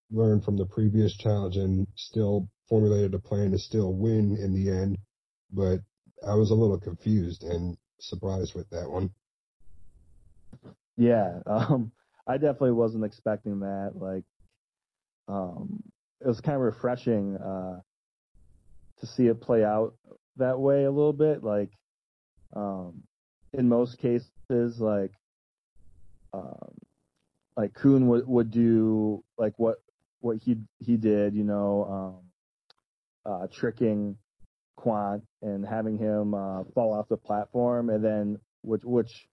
learned 0.09 0.43
from 0.43 0.57
the 0.57 0.65
previous 0.65 1.15
challenge 1.17 1.57
and 1.57 1.85
still 1.95 2.49
formulated 2.69 3.13
a 3.13 3.19
plan 3.19 3.51
to 3.51 3.59
still 3.59 3.93
win 3.93 4.37
in 4.37 4.53
the 4.53 4.69
end. 4.71 4.97
But 5.51 5.79
I 6.25 6.35
was 6.35 6.51
a 6.51 6.55
little 6.55 6.79
confused 6.79 7.43
and 7.43 7.77
surprised 7.99 8.55
with 8.55 8.69
that 8.69 8.89
one. 8.89 9.11
Yeah, 10.95 11.39
um, 11.45 11.91
I 12.25 12.37
definitely 12.37 12.71
wasn't 12.71 13.05
expecting 13.05 13.59
that. 13.59 13.91
Like, 13.95 14.23
um, 15.27 15.83
it 16.21 16.27
was 16.27 16.41
kind 16.41 16.55
of 16.55 16.61
refreshing 16.61 17.35
uh, 17.37 17.81
to 18.99 19.05
see 19.05 19.27
it 19.27 19.41
play 19.41 19.63
out 19.63 19.93
that 20.37 20.59
way 20.59 20.85
a 20.85 20.91
little 20.91 21.13
bit. 21.13 21.43
Like, 21.43 21.69
um, 22.55 23.03
in 23.53 23.67
most 23.67 23.97
cases, 23.97 24.79
like, 24.79 25.11
um, 26.33 26.73
like 27.55 27.73
Khun 27.73 28.05
would 28.05 28.27
would 28.27 28.51
do 28.51 29.23
like 29.37 29.53
what 29.57 29.81
what 30.19 30.37
he 30.37 30.57
he 30.79 30.97
did, 30.97 31.33
you 31.33 31.43
know, 31.43 32.21
um, 33.25 33.33
uh, 33.33 33.47
tricking 33.47 34.17
Quant 34.75 35.23
and 35.41 35.65
having 35.65 35.97
him 35.97 36.33
uh, 36.33 36.63
fall 36.75 36.93
off 36.93 37.09
the 37.09 37.17
platform, 37.17 37.89
and 37.89 38.03
then 38.03 38.39
which 38.61 38.83
which 38.83 39.27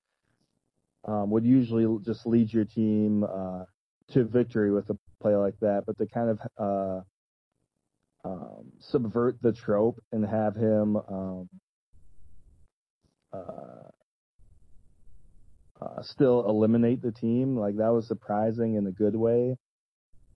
um, 1.05 1.31
would 1.31 1.45
usually 1.45 1.87
just 2.03 2.27
lead 2.27 2.53
your 2.53 2.65
team 2.65 3.25
uh, 3.25 3.65
to 4.13 4.25
victory 4.25 4.71
with 4.71 4.89
a 4.91 4.97
play 5.21 5.37
like 5.37 5.59
that. 5.61 5.85
But 5.87 5.99
to 5.99 6.07
kind 6.07 6.31
of 6.31 6.41
uh, 6.57 8.29
um, 8.29 8.73
subvert 8.79 9.41
the 9.43 9.53
trope 9.53 10.03
and 10.13 10.25
have 10.25 10.57
him 10.57 10.97
um, 10.97 11.49
uh, 13.33 13.91
uh, 15.85 16.03
still 16.03 16.49
eliminate 16.49 17.03
the 17.03 17.13
team, 17.13 17.57
like 17.57 17.77
that 17.77 17.93
was 17.93 18.07
surprising 18.07 18.77
in 18.77 18.87
a 18.87 18.91
good 18.91 19.15
way 19.15 19.57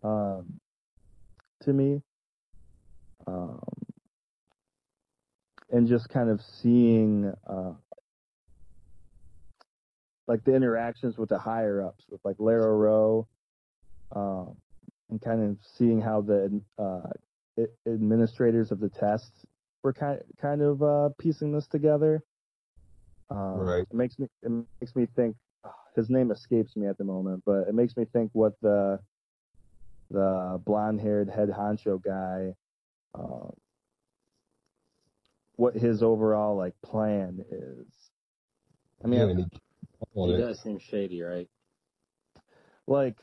um, 0.02 0.60
to 1.62 1.72
me. 1.72 2.02
Um, 3.26 3.60
and 5.70 5.86
just 5.86 6.08
kind 6.08 6.30
of 6.30 6.40
seeing 6.62 7.32
uh, 7.46 7.72
like 10.26 10.44
the 10.44 10.54
interactions 10.54 11.18
with 11.18 11.28
the 11.28 11.38
higher 11.38 11.82
ups, 11.82 12.04
with 12.10 12.20
like 12.24 12.36
Lero-Ro, 12.38 13.26
um, 14.14 14.56
and 15.10 15.20
kind 15.20 15.42
of 15.42 15.56
seeing 15.76 16.00
how 16.00 16.20
the 16.20 16.60
uh, 16.78 17.62
administrators 17.86 18.70
of 18.70 18.80
the 18.80 18.88
tests 18.88 19.44
were 19.82 19.92
kind 19.92 20.20
kind 20.40 20.62
of 20.62 20.82
uh, 20.82 21.08
piecing 21.18 21.52
this 21.52 21.66
together. 21.66 22.22
Um, 23.30 23.58
Right. 23.60 23.82
It 23.82 23.94
makes 23.94 24.18
me 24.18 24.28
it 24.42 24.50
makes 24.80 24.94
me 24.96 25.06
think. 25.16 25.36
his 25.96 26.08
name 26.10 26.30
escapes 26.30 26.76
me 26.76 26.86
at 26.86 26.96
the 26.98 27.04
moment, 27.04 27.42
but 27.44 27.66
it 27.68 27.74
makes 27.74 27.96
me 27.96 28.04
think 28.12 28.30
what 28.32 28.52
the 28.62 29.00
the 30.10 30.60
blonde 30.64 31.00
haired 31.00 31.28
head 31.28 31.50
honcho 31.50 32.02
guy, 32.02 32.54
um, 33.14 33.52
what 35.56 35.74
his 35.74 36.02
overall 36.02 36.56
like 36.56 36.74
plan 36.82 37.44
is. 37.50 37.86
I 39.04 39.08
mean, 39.08 39.20
yeah, 39.20 39.26
and 39.26 39.38
he 39.40 39.46
He 40.24 40.32
it. 40.32 40.38
does 40.38 40.60
seem 40.60 40.78
shady, 40.78 41.22
right? 41.22 41.48
like 42.86 43.16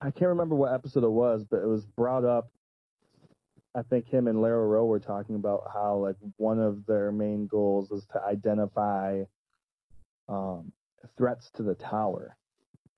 I 0.00 0.10
can't 0.10 0.28
remember 0.30 0.54
what 0.54 0.72
episode 0.72 1.04
it 1.04 1.10
was, 1.10 1.44
but 1.48 1.62
it 1.62 1.66
was 1.66 1.84
brought 1.84 2.24
up. 2.24 2.50
I 3.74 3.82
think 3.82 4.06
him 4.06 4.26
and 4.28 4.42
Lero-Ro 4.42 4.84
were 4.84 5.00
talking 5.00 5.34
about 5.34 5.64
how 5.72 5.96
like 5.96 6.16
one 6.36 6.60
of 6.60 6.84
their 6.86 7.10
main 7.10 7.46
goals 7.46 7.90
is 7.90 8.04
to 8.12 8.22
identify 8.22 9.22
um, 10.28 10.72
threats 11.16 11.50
to 11.56 11.62
the 11.62 11.74
tower 11.74 12.36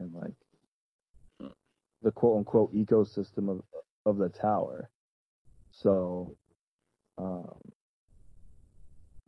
and 0.01 0.13
like 0.13 0.35
the 2.03 2.11
quote 2.11 2.39
unquote 2.39 2.75
ecosystem 2.75 3.49
of 3.49 3.63
of 4.05 4.19
the 4.19 4.29
tower. 4.29 4.91
So 5.71 6.37
um, 7.19 7.61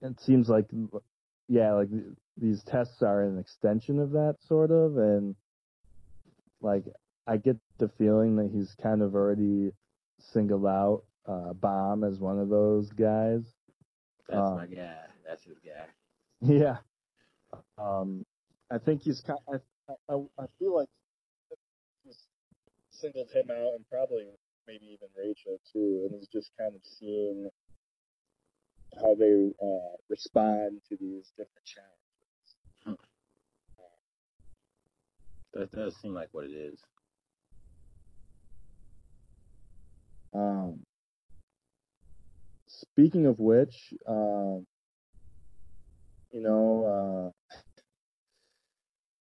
it 0.03 0.21
seems 0.21 0.49
like 0.49 0.67
yeah, 1.49 1.73
like 1.73 1.91
th- 1.91 2.05
these 2.37 2.63
tests 2.65 3.03
are 3.03 3.23
an 3.23 3.39
extension 3.39 4.01
of 4.01 4.11
that 4.13 4.37
sort 4.47 4.71
of, 4.71 4.99
and 4.99 5.37
like 6.61 6.85
I 7.27 7.37
get 7.37 7.57
the 7.79 7.89
feeling 7.99 8.37
that 8.37 8.51
he's 8.53 8.75
kind 8.83 9.01
of 9.03 9.15
already 9.15 9.73
singled 10.19 10.67
out 10.67 11.05
uh, 11.27 11.53
Bam 11.55 12.05
as 12.05 12.19
one 12.19 12.39
of 12.39 12.49
those 12.49 12.91
guys. 12.91 13.43
That's 14.29 14.51
Uh, 14.51 14.55
my 14.55 14.67
guy. 14.67 14.97
That's 15.27 15.45
his 15.45 15.59
guy. 15.59 15.87
Yeah. 16.43 16.79
Um, 17.79 18.25
I 18.71 18.79
think 18.79 19.03
he's 19.03 19.21
kind. 19.23 19.39
I, 19.49 19.57
I 20.13 20.15
I 20.39 20.47
feel 20.59 20.75
like 20.77 20.89
he's 22.05 22.19
singled 22.91 23.31
him 23.31 23.51
out, 23.51 23.73
and 23.75 23.89
probably 23.91 24.27
maybe 24.67 24.87
even 24.87 25.09
Rachel 25.17 25.59
too, 25.73 26.07
and 26.11 26.15
he's 26.19 26.29
just 26.29 26.51
kind 26.59 26.75
of 26.75 26.83
seeing 26.85 27.49
how 29.01 29.15
they 29.15 29.51
uh, 29.63 29.97
respond 30.11 30.83
to 30.91 30.97
these 30.97 31.31
different 31.37 31.65
challenges. 31.65 32.99
That 35.55 35.71
does 35.73 35.97
seem 35.97 36.13
like 36.13 36.29
what 36.33 36.45
it 36.45 36.53
is. 36.53 36.79
Um, 40.35 40.81
speaking 42.81 43.27
of 43.27 43.39
which, 43.39 43.95
uh, 44.07 44.61
you 46.33 46.43
know, 46.43 47.33
uh, 47.33 47.57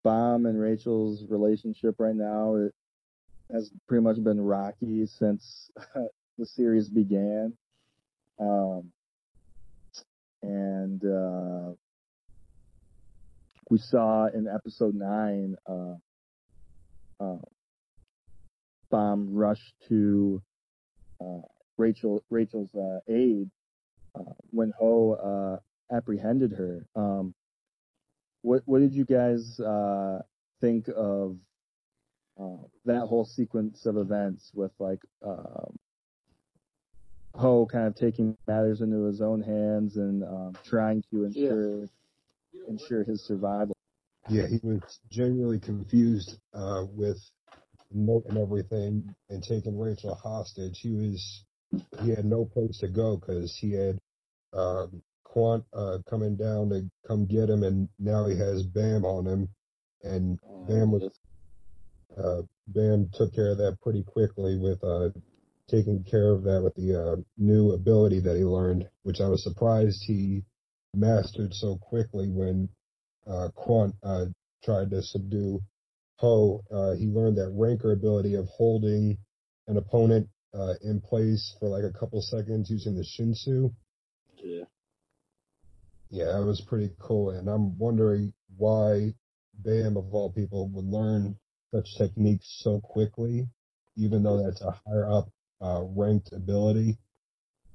Bam 0.02 0.46
and 0.46 0.60
Rachel's 0.60 1.24
relationship 1.28 1.96
right 1.98 2.14
now 2.14 2.56
it 2.56 2.72
has 3.52 3.70
pretty 3.88 4.02
much 4.02 4.22
been 4.22 4.40
rocky 4.40 5.06
since 5.06 5.70
the 6.38 6.46
series 6.46 6.88
began. 6.88 7.52
Um, 8.38 8.92
and 10.42 11.04
uh, 11.04 11.72
we 13.70 13.78
saw 13.78 14.26
in 14.26 14.46
episode 14.46 14.94
nine, 14.94 15.56
uh, 15.68 15.94
uh, 17.20 17.38
Bam 18.90 19.34
rush 19.34 19.74
to 19.88 20.40
uh, 21.20 21.40
Rachel 21.78 22.22
Rachel's 22.30 22.74
uh, 22.74 23.00
aid 23.08 23.50
uh, 24.14 24.32
when 24.50 24.72
Ho 24.78 25.12
uh, 25.12 25.94
apprehended 25.94 26.52
her. 26.52 26.86
Um, 26.94 27.34
what 28.42 28.62
what 28.66 28.80
did 28.80 28.92
you 28.92 29.04
guys 29.04 29.58
uh, 29.60 30.20
think 30.60 30.88
of 30.88 31.36
uh, 32.40 32.64
that 32.84 33.06
whole 33.06 33.24
sequence 33.24 33.86
of 33.86 33.96
events 33.96 34.50
with 34.54 34.72
like 34.78 35.00
um, 35.24 35.76
Ho 37.34 37.66
kind 37.66 37.86
of 37.86 37.94
taking 37.94 38.36
matters 38.46 38.80
into 38.80 39.04
his 39.04 39.20
own 39.20 39.42
hands 39.42 39.96
and 39.96 40.22
um, 40.22 40.56
trying 40.64 41.02
to 41.10 41.24
ensure 41.24 41.88
ensure 42.68 43.04
his 43.04 43.22
survival? 43.22 43.76
Yeah, 44.28 44.46
he 44.46 44.58
was 44.62 44.80
genuinely 45.10 45.60
confused 45.60 46.38
uh, 46.52 46.84
with 46.90 47.18
note 47.92 48.24
and 48.28 48.38
everything 48.38 49.14
and 49.30 49.42
taking 49.42 49.78
Rachel 49.78 50.14
hostage. 50.14 50.80
He 50.80 50.90
was 50.90 51.44
he 52.02 52.10
had 52.10 52.24
no 52.24 52.44
place 52.44 52.78
to 52.78 52.88
go 52.88 53.16
because 53.16 53.56
he 53.60 53.72
had 53.72 53.98
um, 54.52 55.02
Quant 55.24 55.64
uh, 55.72 55.98
coming 56.08 56.36
down 56.36 56.70
to 56.70 56.88
come 57.06 57.26
get 57.26 57.50
him, 57.50 57.62
and 57.62 57.88
now 57.98 58.26
he 58.26 58.36
has 58.38 58.62
Bam 58.62 59.04
on 59.04 59.26
him, 59.26 59.48
and 60.02 60.38
Bam 60.66 60.90
was 60.90 61.10
uh, 62.16 62.42
Bam 62.68 63.10
took 63.12 63.34
care 63.34 63.52
of 63.52 63.58
that 63.58 63.78
pretty 63.82 64.02
quickly 64.02 64.56
with 64.56 64.82
uh, 64.82 65.10
taking 65.68 66.04
care 66.04 66.30
of 66.30 66.44
that 66.44 66.62
with 66.62 66.74
the 66.74 66.94
uh, 66.94 67.16
new 67.36 67.72
ability 67.72 68.20
that 68.20 68.36
he 68.36 68.44
learned, 68.44 68.88
which 69.02 69.20
I 69.20 69.28
was 69.28 69.42
surprised 69.42 70.02
he 70.06 70.42
mastered 70.94 71.52
so 71.52 71.76
quickly 71.76 72.28
when 72.28 72.68
uh, 73.26 73.48
Quant 73.54 73.94
uh, 74.02 74.26
tried 74.64 74.90
to 74.90 75.02
subdue 75.02 75.60
Ho. 76.16 76.64
Uh, 76.70 76.92
he 76.92 77.06
learned 77.06 77.36
that 77.36 77.50
Ranker 77.50 77.92
ability 77.92 78.34
of 78.34 78.46
holding 78.48 79.18
an 79.68 79.76
opponent 79.76 80.28
uh, 80.56 80.74
in 80.82 81.00
place 81.00 81.54
for 81.60 81.68
like 81.68 81.84
a 81.84 81.98
couple 81.98 82.20
seconds 82.22 82.70
using 82.70 82.94
the 82.94 83.02
Shinsu. 83.02 83.72
Yeah. 84.42 84.64
Yeah, 86.10 86.32
that 86.32 86.44
was 86.44 86.60
pretty 86.60 86.90
cool. 86.98 87.30
And 87.30 87.48
I'm 87.48 87.76
wondering 87.78 88.32
why 88.56 89.14
Bam, 89.64 89.96
of 89.96 90.14
all 90.14 90.30
people, 90.30 90.68
would 90.68 90.84
learn 90.84 91.36
such 91.74 91.96
techniques 91.96 92.60
so 92.62 92.80
quickly, 92.80 93.46
even 93.96 94.22
though 94.22 94.42
that's 94.42 94.62
a 94.62 94.70
higher 94.86 95.10
up 95.10 95.28
uh, 95.60 95.82
ranked 95.94 96.32
ability. 96.32 96.98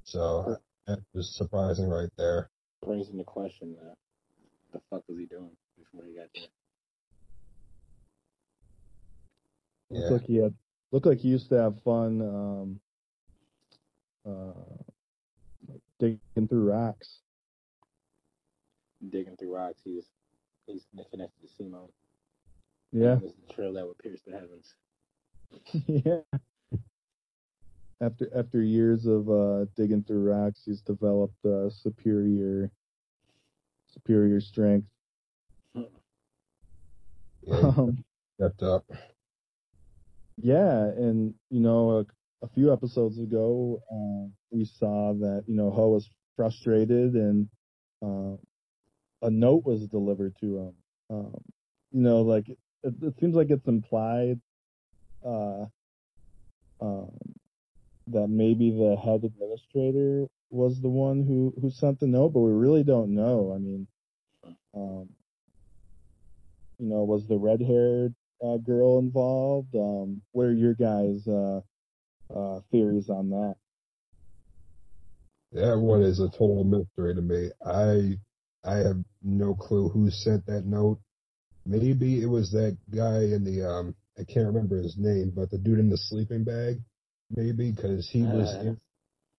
So 0.04 0.58
that 0.88 1.00
was 1.14 1.36
surprising 1.36 1.90
right 1.90 2.10
there. 2.18 2.50
Brings 2.84 3.10
into 3.10 3.24
question 3.24 3.76
uh, 3.82 3.94
the 4.74 4.82
fuck 4.90 5.04
was 5.08 5.18
he 5.18 5.26
doing 5.26 5.52
before 5.78 6.06
he 6.08 6.16
got 6.16 6.28
there. 6.34 6.44
Yeah. 9.90 10.00
Looked 10.00 10.12
like 10.12 10.28
he 10.28 10.38
had 10.38 10.54
looked 10.92 11.06
like 11.06 11.20
he 11.20 11.30
used 11.30 11.50
to 11.50 11.56
have 11.56 11.82
fun 11.84 12.22
um, 12.22 12.80
uh, 14.28 14.84
digging 16.00 16.48
through 16.48 16.72
rocks. 16.72 17.20
Digging 19.10 19.36
through 19.38 19.56
rocks, 19.56 19.82
he's 19.84 20.06
he's 20.68 20.86
connected 21.12 21.42
to 21.42 21.48
Simon. 21.58 21.88
Yeah, 22.92 23.18
It's 23.24 23.34
the 23.48 23.54
trail 23.54 23.74
that 23.74 23.88
would 23.88 23.98
pierce 24.00 24.22
the 24.26 24.34
heavens. 24.34 24.76
yeah. 25.88 26.40
After 28.02 28.30
after 28.36 28.62
years 28.62 29.06
of 29.06 29.30
uh, 29.30 29.66
digging 29.76 30.04
through 30.04 30.30
rocks, 30.32 30.62
he's 30.66 30.82
developed 30.82 31.46
uh, 31.46 31.70
superior 31.70 32.72
superior 33.94 34.42
strength. 34.42 34.88
Yeah, 37.48 37.58
Um, 37.58 38.04
stepped 38.38 38.64
up. 38.64 38.86
Yeah, 40.44 40.86
and 40.86 41.34
you 41.50 41.60
know, 41.60 42.00
a, 42.00 42.46
a 42.46 42.50
few 42.50 42.74
episodes 42.74 43.20
ago, 43.20 43.82
uh, 43.92 44.30
we 44.52 44.66
saw 44.66 45.14
that 45.14 45.44
you 45.48 45.56
know 45.56 45.70
Ho 45.72 45.90
was 45.90 46.10
frustrated, 46.36 47.14
and 47.14 47.48
uh, 48.04 48.38
a 49.22 49.30
note 49.30 49.66
was 49.66 49.88
delivered 49.88 50.36
to 50.42 50.58
him. 50.58 50.74
Um, 51.12 51.42
you 51.92 52.02
know, 52.02 52.22
like 52.22 52.50
it, 52.50 52.58
it 52.84 53.16
seems 53.20 53.36
like 53.36 53.52
it's 53.52 53.68
implied 53.68 54.40
uh, 55.26 55.66
um, 56.82 57.12
that 58.08 58.28
maybe 58.30 58.72
the 58.72 58.96
head 59.04 59.24
administrator 59.24 60.28
was 60.50 60.82
the 60.82 60.90
one 60.90 61.24
who 61.24 61.54
who 61.62 61.70
sent 61.70 62.00
the 62.00 62.08
note, 62.08 62.34
but 62.34 62.40
we 62.42 62.52
really 62.52 62.84
don't 62.84 63.14
know. 63.14 63.54
I 63.56 63.60
mean, 63.60 63.88
um, 64.76 65.10
you 66.80 66.88
know, 66.90 67.04
was 67.04 67.28
the 67.28 67.38
red 67.38 67.62
haired 67.62 68.16
uh, 68.44 68.58
girl 68.58 69.00
involved? 69.00 69.76
Um, 69.76 70.22
what 70.32 70.44
are 70.46 70.54
your 70.54 70.74
guys' 70.74 71.28
uh, 71.28 71.62
uh, 72.36 72.62
theories 72.72 73.10
on 73.10 73.30
that? 73.30 73.56
That 75.54 75.78
one 75.80 76.02
is 76.02 76.20
a 76.20 76.30
total 76.30 76.64
mystery 76.64 77.14
to 77.16 77.22
me. 77.22 77.52
I 77.66 78.18
I 78.64 78.78
have 78.78 79.04
no 79.22 79.54
clue 79.54 79.90
who 79.90 80.10
sent 80.10 80.46
that 80.46 80.66
note. 80.66 81.00
Maybe 81.66 82.22
it 82.22 82.28
was 82.28 82.52
that 82.52 82.78
guy 82.90 83.24
in 83.24 83.44
the 83.44 83.68
um 83.68 83.96
I 84.18 84.24
can't 84.24 84.48
remember 84.48 84.78
his 84.78 84.98
name, 84.98 85.32
but 85.36 85.50
the 85.50 85.58
dude 85.58 85.80
in 85.80 85.90
the 85.90 85.98
sleeping 85.98 86.44
bag. 86.44 86.80
Maybe 87.30 87.72
because 87.72 88.10
he 88.10 88.24
was 88.24 88.54
Uh. 88.54 88.60
in, 88.68 88.78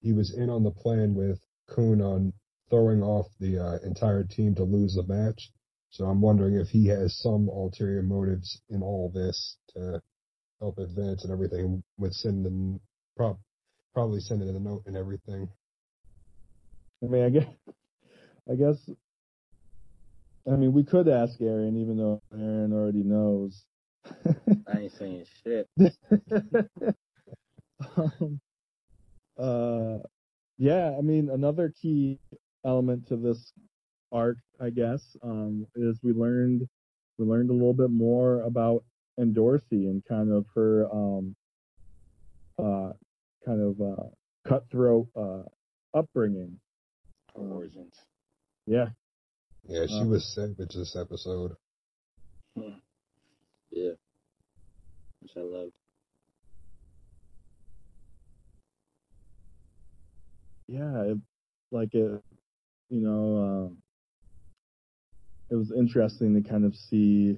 he 0.00 0.12
was 0.12 0.34
in 0.34 0.50
on 0.50 0.64
the 0.64 0.70
plan 0.70 1.14
with 1.14 1.40
Khun 1.70 2.02
on 2.02 2.32
throwing 2.68 3.02
off 3.02 3.26
the 3.38 3.58
uh, 3.58 3.78
entire 3.86 4.24
team 4.24 4.54
to 4.56 4.64
lose 4.64 4.94
the 4.94 5.02
match. 5.04 5.50
So 5.92 6.06
I'm 6.06 6.22
wondering 6.22 6.56
if 6.56 6.68
he 6.68 6.86
has 6.86 7.18
some 7.18 7.48
ulterior 7.48 8.02
motives 8.02 8.62
in 8.70 8.82
all 8.82 9.10
this 9.14 9.58
to 9.74 10.00
help 10.58 10.78
advance 10.78 11.22
and 11.22 11.32
everything 11.32 11.82
with 11.98 12.14
sending 12.14 12.80
prob 13.14 13.38
probably 13.92 14.20
sending 14.20 14.50
the 14.50 14.58
note 14.58 14.84
and 14.86 14.96
everything. 14.96 15.50
I 17.02 17.06
mean, 17.06 17.24
I 17.24 17.28
guess, 17.28 17.46
I 18.50 18.54
guess, 18.54 18.90
I 20.50 20.56
mean, 20.56 20.72
we 20.72 20.82
could 20.82 21.08
ask 21.08 21.38
Aaron, 21.42 21.76
even 21.76 21.98
though 21.98 22.22
Aaron 22.32 22.72
already 22.72 23.02
knows. 23.02 23.62
I 24.66 24.78
ain't 24.78 24.92
saying 24.92 25.26
shit. 25.44 25.68
um, 27.96 28.40
uh, 29.38 29.98
yeah, 30.56 30.94
I 30.96 31.02
mean, 31.02 31.28
another 31.28 31.74
key 31.82 32.18
element 32.64 33.08
to 33.08 33.16
this 33.16 33.52
arc, 34.12 34.38
I 34.60 34.70
guess, 34.70 35.16
um, 35.22 35.66
is 35.74 35.98
we 36.02 36.12
learned 36.12 36.68
we 37.18 37.24
learned 37.26 37.50
a 37.50 37.54
little 37.54 37.74
bit 37.74 37.90
more 37.90 38.42
about 38.42 38.84
Endorsi 39.18 39.86
and 39.90 40.04
kind 40.08 40.30
of 40.32 40.46
her 40.54 40.90
um, 40.92 41.34
uh, 42.58 42.92
kind 43.44 43.60
of 43.60 43.80
uh, 43.80 44.08
cutthroat 44.48 45.08
uh, 45.16 45.42
upbringing. 45.94 46.58
Origins. 47.34 47.94
Yeah, 48.66 48.90
Yeah, 49.68 49.86
she 49.86 49.94
Uh. 50.02 50.04
was 50.04 50.34
savage 50.34 50.74
this 50.74 50.96
episode. 50.96 51.56
Yeah. 53.70 53.92
Which 55.20 55.32
I 55.36 55.40
loved. 55.40 55.72
yeah, 60.68 61.02
it, 61.02 61.18
like 61.70 61.94
it, 61.94 62.22
you 62.90 63.00
know, 63.00 63.68
um, 63.68 63.76
it 65.52 65.56
was 65.56 65.70
interesting 65.70 66.34
to 66.34 66.48
kind 66.48 66.64
of 66.64 66.74
see 66.74 67.36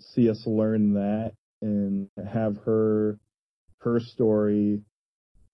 see 0.00 0.28
us 0.28 0.42
learn 0.46 0.94
that 0.94 1.32
and 1.62 2.08
have 2.28 2.56
her 2.64 3.20
her 3.78 4.00
story 4.00 4.80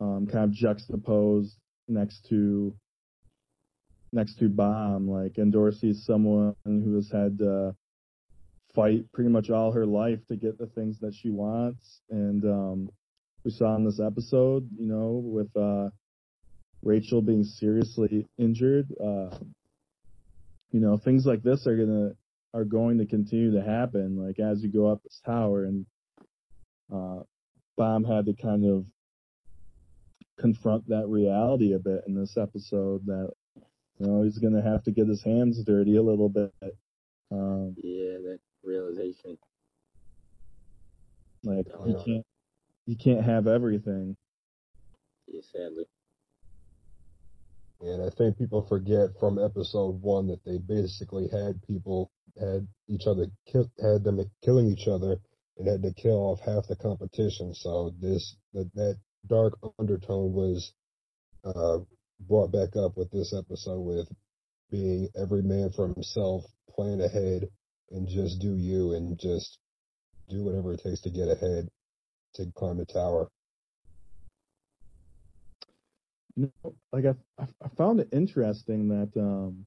um, 0.00 0.26
kind 0.26 0.44
of 0.44 0.52
juxtaposed 0.52 1.54
next 1.86 2.26
to 2.30 2.74
next 4.10 4.38
to 4.38 4.48
Bam. 4.48 5.06
Like 5.06 5.34
Endorsi's 5.34 6.06
someone 6.06 6.56
who 6.64 6.94
has 6.94 7.10
had 7.10 7.36
to 7.38 7.76
fight 8.74 9.04
pretty 9.12 9.28
much 9.28 9.50
all 9.50 9.70
her 9.72 9.84
life 9.84 10.20
to 10.28 10.36
get 10.36 10.56
the 10.56 10.66
things 10.66 10.98
that 11.00 11.14
she 11.14 11.28
wants, 11.28 12.00
and 12.08 12.42
um, 12.46 12.88
we 13.44 13.50
saw 13.50 13.76
in 13.76 13.84
this 13.84 14.00
episode, 14.00 14.66
you 14.78 14.86
know, 14.86 15.20
with 15.22 15.54
uh, 15.54 15.90
Rachel 16.82 17.20
being 17.20 17.44
seriously 17.44 18.26
injured. 18.38 18.86
Uh, 18.98 19.28
you 20.74 20.80
know, 20.80 20.96
things 20.96 21.24
like 21.24 21.44
this 21.44 21.68
are 21.68 21.76
gonna 21.76 22.16
are 22.52 22.64
going 22.64 22.98
to 22.98 23.06
continue 23.06 23.52
to 23.52 23.62
happen. 23.62 24.16
Like 24.16 24.40
as 24.40 24.60
you 24.60 24.68
go 24.68 24.90
up 24.90 25.04
this 25.04 25.20
tower, 25.24 25.66
and 25.66 25.86
uh, 26.92 27.20
Bam 27.78 28.02
had 28.02 28.26
to 28.26 28.34
kind 28.34 28.66
of 28.68 28.84
confront 30.36 30.88
that 30.88 31.06
reality 31.06 31.74
a 31.74 31.78
bit 31.78 32.02
in 32.08 32.16
this 32.16 32.36
episode 32.36 33.06
that 33.06 33.30
you 33.54 34.06
know 34.06 34.24
he's 34.24 34.38
going 34.38 34.52
to 34.52 34.62
have 34.68 34.82
to 34.82 34.90
get 34.90 35.06
his 35.06 35.22
hands 35.22 35.62
dirty 35.62 35.94
a 35.94 36.02
little 36.02 36.28
bit. 36.28 36.52
Um, 37.30 37.76
Yeah, 37.80 38.18
that 38.24 38.40
realization. 38.64 39.38
like 41.44 41.66
he 41.86 41.94
can't 42.04 42.26
he 42.84 42.96
can't 42.96 43.24
have 43.24 43.46
everything. 43.46 44.16
Yeah, 45.28 45.42
sadly. 45.52 45.84
And 47.80 48.02
I 48.02 48.10
think 48.16 48.38
people 48.38 48.66
forget 48.66 49.10
from 49.20 49.38
episode 49.38 50.00
one 50.00 50.28
that 50.28 50.44
they 50.44 50.58
basically 50.58 51.28
had 51.28 51.62
people 51.66 52.10
had 52.38 52.66
each 52.88 53.06
other 53.06 53.26
kill, 53.50 53.70
had 53.80 54.04
them 54.04 54.20
killing 54.42 54.66
each 54.66 54.88
other 54.88 55.16
and 55.58 55.68
had 55.68 55.82
to 55.82 55.92
kill 55.92 56.16
off 56.16 56.40
half 56.40 56.66
the 56.68 56.76
competition. 56.76 57.54
So 57.54 57.94
this 58.00 58.36
that 58.52 58.70
that 58.74 58.98
dark 59.26 59.58
undertone 59.78 60.32
was 60.32 60.72
uh, 61.44 61.78
brought 62.20 62.52
back 62.52 62.76
up 62.76 62.96
with 62.96 63.10
this 63.10 63.34
episode 63.36 63.80
with 63.80 64.08
being 64.70 65.08
every 65.16 65.42
man 65.42 65.70
for 65.70 65.88
himself, 65.88 66.44
plan 66.74 67.00
ahead, 67.00 67.48
and 67.90 68.08
just 68.08 68.40
do 68.40 68.56
you 68.56 68.94
and 68.94 69.18
just 69.18 69.58
do 70.28 70.42
whatever 70.44 70.72
it 70.72 70.82
takes 70.82 71.02
to 71.02 71.10
get 71.10 71.28
ahead 71.28 71.68
to 72.34 72.46
climb 72.56 72.78
the 72.78 72.86
tower. 72.86 73.28
You 76.36 76.52
know, 76.64 76.74
like 76.92 77.04
I, 77.06 77.44
I 77.62 77.68
found 77.76 78.00
it 78.00 78.08
interesting 78.12 78.88
that 78.88 79.10
um 79.20 79.66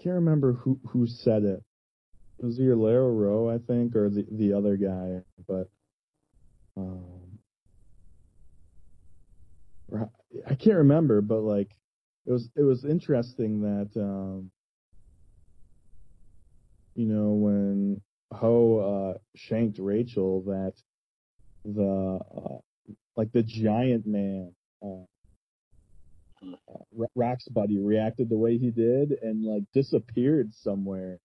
I 0.00 0.02
can't 0.04 0.16
remember 0.16 0.52
who 0.54 0.80
who 0.88 1.06
said 1.06 1.44
it. 1.44 1.62
It 2.38 2.44
was 2.46 2.60
either 2.60 2.76
Lero-Ro, 2.76 3.50
I 3.50 3.58
think, 3.58 3.96
or 3.96 4.10
the 4.10 4.26
the 4.32 4.52
other 4.52 4.76
guy, 4.76 5.22
but 5.46 5.68
um 6.76 7.38
I 10.46 10.54
can't 10.54 10.78
remember, 10.78 11.20
but 11.20 11.40
like 11.40 11.72
it 12.26 12.32
was 12.32 12.50
it 12.56 12.62
was 12.62 12.84
interesting 12.84 13.62
that 13.62 13.90
um 14.00 14.50
you 16.94 17.06
know 17.06 17.30
when 17.32 18.00
Ho 18.32 18.78
uh 19.14 19.18
shanked 19.36 19.78
Rachel 19.78 20.42
that 20.42 20.74
the 21.64 22.20
uh, 22.20 22.58
like 23.16 23.32
the 23.32 23.42
giant 23.42 24.06
man 24.06 24.54
uh, 24.82 25.04
uh, 26.42 27.06
Rak's 27.14 27.48
buddy 27.48 27.78
reacted 27.78 28.28
the 28.28 28.36
way 28.38 28.58
he 28.58 28.70
did 28.70 29.12
and 29.22 29.44
like 29.44 29.64
disappeared 29.72 30.52
somewhere. 30.54 31.18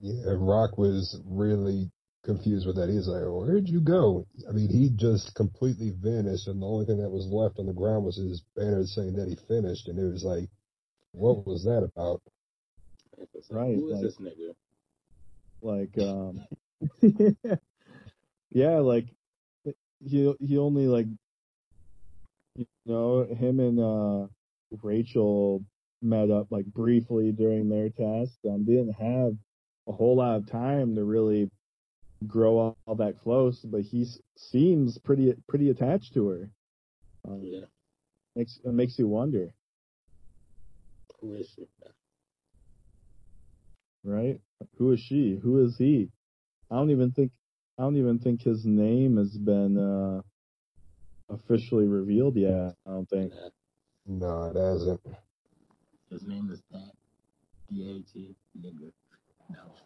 Yeah, 0.00 0.32
Rock 0.36 0.78
was 0.78 1.20
really 1.26 1.90
confused 2.24 2.66
with 2.66 2.76
that. 2.76 2.88
He's 2.88 3.08
like, 3.08 3.22
"Where'd 3.22 3.68
you 3.68 3.80
go?" 3.80 4.26
I 4.48 4.52
mean, 4.52 4.68
he 4.68 4.90
just 4.90 5.34
completely 5.34 5.90
vanished, 5.90 6.46
and 6.46 6.62
the 6.62 6.66
only 6.66 6.86
thing 6.86 6.98
that 6.98 7.10
was 7.10 7.26
left 7.26 7.58
on 7.58 7.66
the 7.66 7.72
ground 7.72 8.04
was 8.04 8.16
his 8.16 8.42
banner 8.54 8.84
saying 8.84 9.14
that 9.14 9.28
he 9.28 9.36
finished, 9.48 9.88
and 9.88 9.98
it 9.98 10.12
was 10.12 10.24
like, 10.24 10.48
"What 11.12 11.46
was 11.46 11.64
that 11.64 11.82
about?" 11.82 12.22
It 13.16 13.28
Right, 13.50 13.74
Who 13.74 13.88
is 13.88 13.94
like- 13.94 14.02
this 14.02 14.18
nigga? 14.18 14.54
Like 15.60 15.98
um 15.98 16.46
yeah, 18.50 18.78
like 18.78 19.06
he 20.04 20.32
he 20.38 20.58
only 20.58 20.86
like 20.86 21.06
you 22.88 22.94
know, 22.94 23.24
him 23.24 23.60
and 23.60 23.78
uh 23.80 24.28
Rachel 24.82 25.64
met 26.02 26.30
up 26.30 26.48
like 26.50 26.66
briefly 26.66 27.32
during 27.32 27.68
their 27.68 27.90
test. 27.90 28.38
Um 28.48 28.64
they 28.66 28.74
didn't 28.74 28.94
have 28.94 29.36
a 29.88 29.92
whole 29.92 30.16
lot 30.16 30.36
of 30.36 30.46
time 30.50 30.94
to 30.96 31.04
really 31.04 31.50
grow 32.26 32.58
all, 32.58 32.78
all 32.86 32.96
that 32.96 33.18
close, 33.18 33.60
but 33.60 33.82
he 33.82 34.06
seems 34.36 34.98
pretty 34.98 35.34
pretty 35.48 35.70
attached 35.70 36.14
to 36.14 36.28
her. 36.28 36.50
Um, 37.28 37.42
Yeah. 37.42 37.66
makes 38.36 38.60
it 38.64 38.72
makes 38.72 38.98
you 38.98 39.08
wonder. 39.08 39.52
Who 41.20 41.34
is 41.34 41.48
she? 41.54 41.66
right? 44.04 44.40
Who 44.78 44.92
is 44.92 45.00
she? 45.00 45.36
Who 45.42 45.64
is 45.64 45.76
he? 45.76 46.10
I 46.70 46.76
don't 46.76 46.90
even 46.90 47.12
think 47.12 47.32
I 47.78 47.82
don't 47.82 47.96
even 47.96 48.18
think 48.18 48.42
his 48.42 48.64
name 48.66 49.18
has 49.18 49.36
been 49.36 49.78
uh 49.78 50.22
officially 51.30 51.86
revealed 51.86 52.36
yet. 52.36 52.74
I 52.86 52.90
don't 52.90 53.08
think. 53.08 53.32
No, 54.06 54.44
it 54.44 54.56
hasn't. 54.56 55.00
his 56.10 56.22
name 56.26 56.50
is 56.50 56.62
that. 56.70 56.92
D-A-T. 57.70 58.34
Nigga. 58.58 58.92
No, 59.50 59.58
it's 59.72 59.82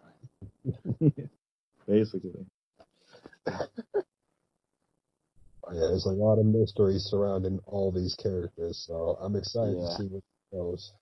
fine. 1.00 1.28
Basically. 1.86 2.46
Oh, 5.64 5.72
yeah, 5.72 5.86
there's 5.94 6.06
a 6.06 6.10
lot 6.10 6.40
of 6.40 6.46
mystery 6.46 6.98
surrounding 6.98 7.60
all 7.66 7.92
these 7.92 8.16
characters, 8.16 8.82
so 8.84 9.16
I'm 9.20 9.36
excited 9.36 9.76
Yeah. 9.78 9.90
to 9.90 9.96
see 9.96 10.06
what 10.08 10.22
goes. 10.52 10.92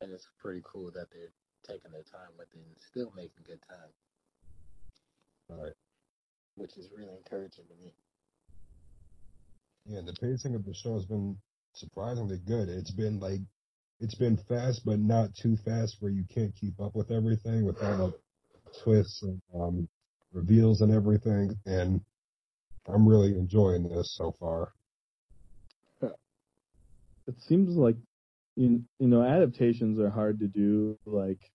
And 0.00 0.10
it's 0.12 0.26
pretty 0.42 0.60
cool 0.64 0.90
that 0.90 1.06
they're 1.12 1.30
taking 1.62 1.92
their 1.92 2.02
time 2.02 2.30
with 2.36 2.48
it 2.52 2.56
and 2.58 2.74
still 2.82 3.12
making 3.14 3.44
good 3.46 3.60
time, 3.68 3.92
All 5.50 5.62
right. 5.64 5.72
which 6.56 6.76
is 6.78 6.90
really 6.96 7.14
encouraging 7.16 7.66
to 7.68 7.74
me. 7.76 7.94
Yeah, 9.90 10.02
the 10.06 10.12
pacing 10.12 10.54
of 10.54 10.64
the 10.64 10.72
show 10.72 10.94
has 10.94 11.04
been 11.04 11.36
surprisingly 11.74 12.38
good. 12.46 12.68
It's 12.68 12.92
been 12.92 13.18
like, 13.18 13.40
it's 13.98 14.14
been 14.14 14.36
fast, 14.36 14.82
but 14.84 15.00
not 15.00 15.34
too 15.34 15.56
fast 15.56 15.96
where 15.98 16.12
you 16.12 16.24
can't 16.32 16.54
keep 16.54 16.80
up 16.80 16.94
with 16.94 17.10
everything, 17.10 17.64
with 17.64 17.82
all 17.82 17.96
the 17.96 18.14
twists 18.84 19.20
and 19.22 19.42
um, 19.52 19.88
reveals 20.32 20.80
and 20.80 20.92
everything. 20.92 21.56
And 21.66 22.00
I'm 22.86 23.04
really 23.04 23.36
enjoying 23.36 23.88
this 23.88 24.14
so 24.16 24.32
far. 24.38 24.72
It 27.26 27.40
seems 27.40 27.76
like 27.76 27.96
you, 28.54 28.82
you 29.00 29.08
know 29.08 29.22
adaptations 29.22 29.98
are 29.98 30.10
hard 30.10 30.38
to 30.38 30.46
do. 30.46 30.98
Like 31.04 31.50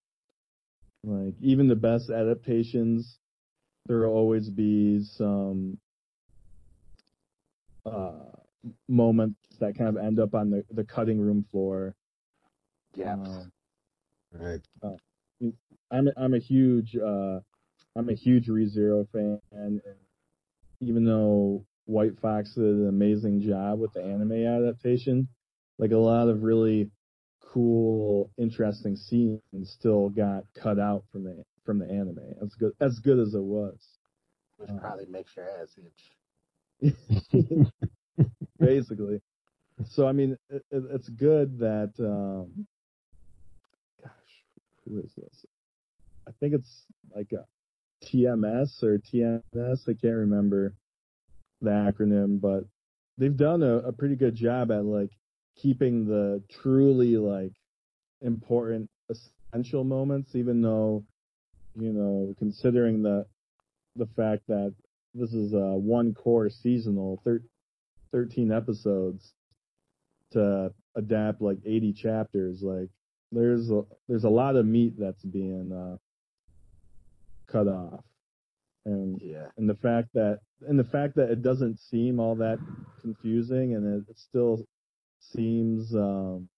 like 1.06 1.36
even 1.41 1.67
the 1.69 1.76
best 1.76 2.10
adaptations, 2.10 3.17
there 3.86 4.00
will 4.00 4.13
always 4.13 4.50
be 4.50 5.04
some 5.04 5.78
uh 7.86 8.12
moments 8.88 9.38
that 9.60 9.78
kind 9.78 9.95
of 9.98 10.04
end 10.04 10.19
up 10.19 10.34
on 10.34 10.50
the 10.50 10.63
the 10.71 10.84
cutting 10.84 11.19
room 11.19 11.45
floor. 11.52 11.95
Um, 13.26 13.52
Right. 14.32 14.62
I'm 15.91 16.08
a, 16.08 16.12
I'm 16.17 16.34
a 16.34 16.39
huge 16.39 16.95
uh 16.98 17.39
I'm 17.95 18.10
a 18.10 18.13
huge 18.15 18.48
ReZero 18.48 19.08
fan 19.12 19.39
and 19.52 19.82
even 20.82 21.06
though 21.06 21.65
White 21.86 22.19
Fox 22.19 22.56
did 22.56 22.63
an 22.63 22.88
amazing 22.89 23.41
job 23.41 23.80
with 23.80 23.93
the 23.93 24.04
anime 24.04 24.32
adaptation, 24.34 25.28
like 25.78 25.91
a 25.91 25.98
lot 25.98 26.28
of 26.28 26.43
really 26.43 26.89
cool, 27.39 28.30
interesting 28.38 28.95
scenes 28.95 29.41
still 29.63 30.10
got 30.10 30.43
cut 30.56 30.80
out 30.80 31.04
from 31.12 31.24
the 31.24 31.43
from 31.63 31.80
the 31.80 31.86
anime. 31.86 32.19
As 32.41 32.54
good 32.56 32.74
as 32.82 33.00
good 33.00 33.19
as 33.19 33.34
it 33.36 33.43
was. 33.43 33.78
Which 34.58 34.69
Uh. 34.69 34.80
probably 34.80 35.06
makes 35.06 35.36
your 35.36 35.48
ass 35.48 35.78
itch. 35.78 36.14
basically. 38.60 39.21
So 39.91 40.08
I 40.08 40.12
mean, 40.12 40.38
it, 40.50 40.63
it, 40.71 40.84
it's 40.91 41.10
good 41.10 41.60
that. 41.60 41.93
Um, 42.00 42.67
gosh, 44.02 44.12
who 44.86 45.00
is 45.00 45.12
this? 45.17 45.45
I 46.28 46.32
think 46.39 46.54
it's 46.54 46.86
like 47.15 47.32
a 47.34 47.45
TMS 48.06 48.84
or 48.84 48.98
TNS. 48.98 49.89
I 49.89 49.93
can't 49.93 50.15
remember 50.15 50.74
the 51.62 51.69
acronym, 51.69 52.39
but 52.39 52.65
they've 53.17 53.36
done 53.36 53.63
a, 53.63 53.78
a 53.78 53.91
pretty 53.91 54.15
good 54.15 54.36
job 54.36 54.71
at 54.71 54.86
like 54.86 55.12
keeping 55.56 56.06
the 56.06 56.41
truly 56.62 57.17
like 57.17 57.54
important 58.21 58.89
essential 59.10 59.84
moments, 59.84 60.36
even 60.36 60.62
though 60.62 61.04
you 61.78 61.91
know, 61.91 62.34
considering 62.39 63.04
the 63.04 63.26
the 63.95 64.08
fact 64.15 64.43
that 64.48 64.74
this 65.15 65.34
is 65.34 65.54
a 65.54 65.78
one 65.78 66.13
core 66.15 66.49
seasonal, 66.49 67.21
thir- 67.25 67.43
13 68.13 68.51
episodes 68.51 69.34
to 70.32 70.73
adapt 70.95 71.41
like 71.41 71.60
80 71.65 71.93
chapters. 71.93 72.62
Like 72.63 72.89
there's 73.32 73.71
a, 73.71 73.84
there's 74.08 74.25
a 74.25 74.30
lot 74.30 74.58
of 74.58 74.65
meat 74.65 74.95
that's 74.99 75.23
being 75.23 75.71
uh, 75.73 75.97
cut 77.51 77.67
off. 77.67 78.06
And 78.86 79.21
Yeah. 79.21 79.51
and 79.58 79.69
the 79.69 79.75
fact 79.75 80.10
that 80.13 80.39
and 80.62 80.80
the 80.80 80.84
fact 80.86 81.15
that 81.15 81.32
it 81.32 81.41
doesn't 81.43 81.80
seem 81.80 82.19
all 82.19 82.36
that 82.38 82.60
confusing 83.01 83.75
and 83.75 84.04
it, 84.04 84.10
it 84.12 84.17
still 84.19 84.65
seems 85.19 85.95
um 85.95 86.49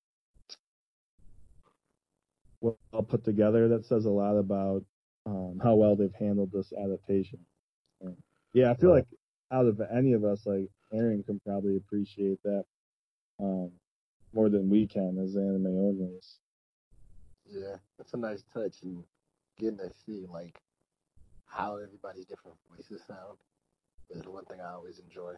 well 2.62 2.78
put 3.08 3.24
together 3.26 3.70
that 3.70 3.86
says 3.86 4.06
a 4.06 4.10
lot 4.12 4.38
about 4.38 4.84
um 5.26 5.60
how 5.63 5.76
well 5.76 5.96
they've 5.96 6.13
handled 6.15 6.52
this 6.52 6.74
adaptation. 6.74 7.46
And, 8.02 8.17
yeah 8.58 8.72
i 8.72 8.76
feel 8.76 8.89
Right. 8.89 9.00
like 9.00 9.08
out 9.52 9.65
of 9.67 9.82
any 9.96 10.13
of 10.13 10.24
us 10.26 10.46
like 10.46 10.70
aaron 10.93 11.24
can 11.24 11.39
probably 11.46 11.78
appreciate 11.78 12.39
that 12.43 12.65
um 13.39 13.72
more 14.34 14.50
than 14.50 14.70
we 14.70 14.88
can 14.88 15.17
as 15.24 15.36
anime 15.36 15.67
owners 15.67 16.39
Yeah, 17.50 17.78
it's 18.00 18.13
a 18.13 18.17
nice 18.17 18.43
touch 18.54 18.76
and 18.84 19.04
getting 19.60 19.78
to 19.78 19.91
see 20.06 20.26
like 20.32 20.60
how 21.46 21.78
everybody's 21.78 22.26
different 22.26 22.58
voices 22.70 23.02
sound 23.08 23.38
is 24.10 24.26
one 24.26 24.46
thing 24.46 24.60
I 24.62 24.74
always 24.74 25.00
enjoy. 25.00 25.34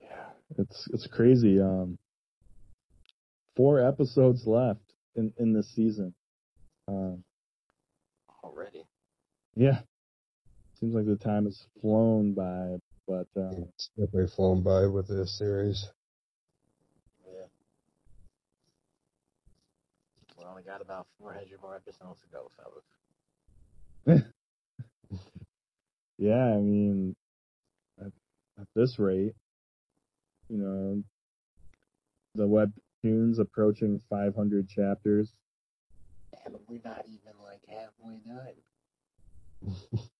Yeah, 0.00 0.30
it's 0.58 0.88
it's 0.92 1.06
crazy. 1.06 1.60
Um, 1.60 1.98
four 3.56 3.80
episodes 3.86 4.46
left 4.46 4.94
in 5.16 5.32
in 5.38 5.52
this 5.52 5.68
season. 5.74 6.14
Um, 6.88 7.24
Already. 8.56 8.86
yeah, 9.54 9.80
seems 10.80 10.94
like 10.94 11.04
the 11.06 11.16
time 11.16 11.44
has 11.44 11.66
flown 11.80 12.32
by, 12.32 12.78
but 13.06 13.26
uh, 13.38 13.50
It's 13.74 13.90
definitely 13.98 14.28
flown 14.34 14.62
by 14.62 14.86
with 14.86 15.08
this 15.08 15.36
series. 15.36 15.90
Yeah. 17.26 17.44
We 20.38 20.44
only 20.44 20.62
got 20.62 20.80
about 20.80 21.06
400 21.18 21.60
more 21.60 21.76
episodes 21.76 22.20
to 22.22 22.26
go, 22.32 22.50
fellas. 24.06 24.22
yeah, 26.18 26.54
I 26.54 26.56
mean, 26.56 27.14
at, 28.00 28.12
at 28.58 28.68
this 28.74 28.98
rate, 28.98 29.34
you 30.48 30.56
know, 30.56 31.02
the 32.34 32.46
webtoons 33.04 33.38
approaching 33.38 34.00
500 34.08 34.68
chapters. 34.68 35.34
And 36.46 36.54
we're 36.68 36.80
not 36.84 37.04
even 37.06 37.32
like 37.42 37.60
halfway 37.68 38.18
done. 38.26 40.00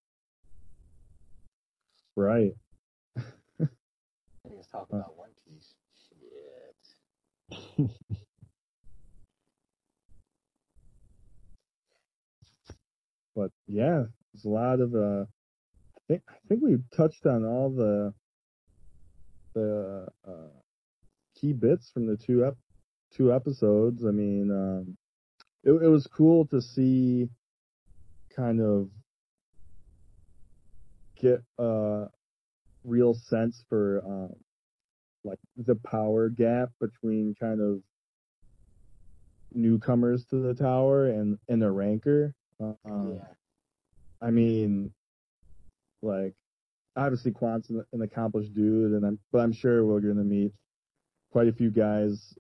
Right. 2.18 2.54
Niggas 4.48 4.70
talk 4.72 4.88
Huh. 4.90 4.96
about 4.96 5.18
One 5.18 5.28
Piece. 5.44 5.74
Shit. 6.08 7.90
but 13.34 13.50
yeah, 13.66 14.04
there's 14.32 14.44
a 14.46 14.48
lot 14.48 14.80
of 14.80 14.94
uh, 14.94 15.24
I 15.24 16.00
think 16.08 16.22
I 16.28 16.34
think 16.48 16.62
we 16.62 16.78
touched 16.96 17.26
on 17.26 17.44
all 17.44 17.68
the 17.70 18.14
the 19.54 20.08
uh, 20.26 20.60
key 21.34 21.52
bits 21.52 21.90
from 21.90 22.06
the 22.06 22.16
two 22.16 22.46
ep- 22.46 22.56
two 23.12 23.32
episodes. 23.32 24.04
I 24.06 24.10
mean, 24.10 24.50
um, 24.50 24.96
it 25.66 25.72
it 25.72 25.88
was 25.88 26.06
cool 26.06 26.46
to 26.46 26.62
see 26.62 27.28
kind 28.34 28.60
of 28.60 28.88
get 31.20 31.42
a 31.58 32.06
real 32.84 33.14
sense 33.14 33.64
for 33.68 34.02
um, 34.06 34.34
like 35.24 35.38
the 35.56 35.74
power 35.74 36.28
gap 36.28 36.70
between 36.80 37.34
kind 37.38 37.60
of 37.60 37.80
newcomers 39.52 40.24
to 40.26 40.36
the 40.36 40.54
tower 40.54 41.06
and 41.06 41.38
and 41.48 41.60
the 41.60 41.70
ranker. 41.70 42.32
Um, 42.60 42.76
yeah. 42.84 43.24
I 44.22 44.30
mean, 44.30 44.92
like, 46.00 46.34
obviously 46.96 47.32
Quant's 47.32 47.68
an, 47.70 47.84
an 47.92 48.02
accomplished 48.02 48.54
dude, 48.54 48.92
and 48.92 49.04
I'm, 49.04 49.18
but 49.32 49.40
I'm 49.40 49.52
sure 49.52 49.84
we're 49.84 50.00
gonna 50.00 50.24
meet 50.24 50.52
quite 51.32 51.48
a 51.48 51.52
few 51.52 51.70
guys 51.70 52.34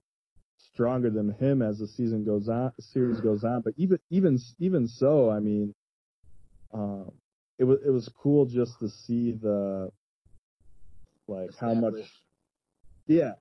stronger 0.58 1.10
than 1.10 1.32
him 1.32 1.62
as 1.62 1.78
the 1.78 1.86
season 1.86 2.24
goes 2.24 2.48
on, 2.48 2.72
series 2.80 3.20
goes 3.20 3.44
on. 3.44 3.62
But 3.62 3.74
even, 3.76 3.98
even, 4.10 4.38
even 4.58 4.88
so, 4.88 5.30
I 5.30 5.40
mean, 5.40 5.74
um, 6.72 7.12
it 7.58 7.64
was 7.64 7.78
it 7.86 7.90
was 7.90 8.10
cool 8.20 8.44
just 8.46 8.78
to 8.80 8.88
see 8.88 9.32
the 9.32 9.90
like 11.26 11.50
how 11.58 11.74
much, 11.74 11.94
yeah, 13.06 13.32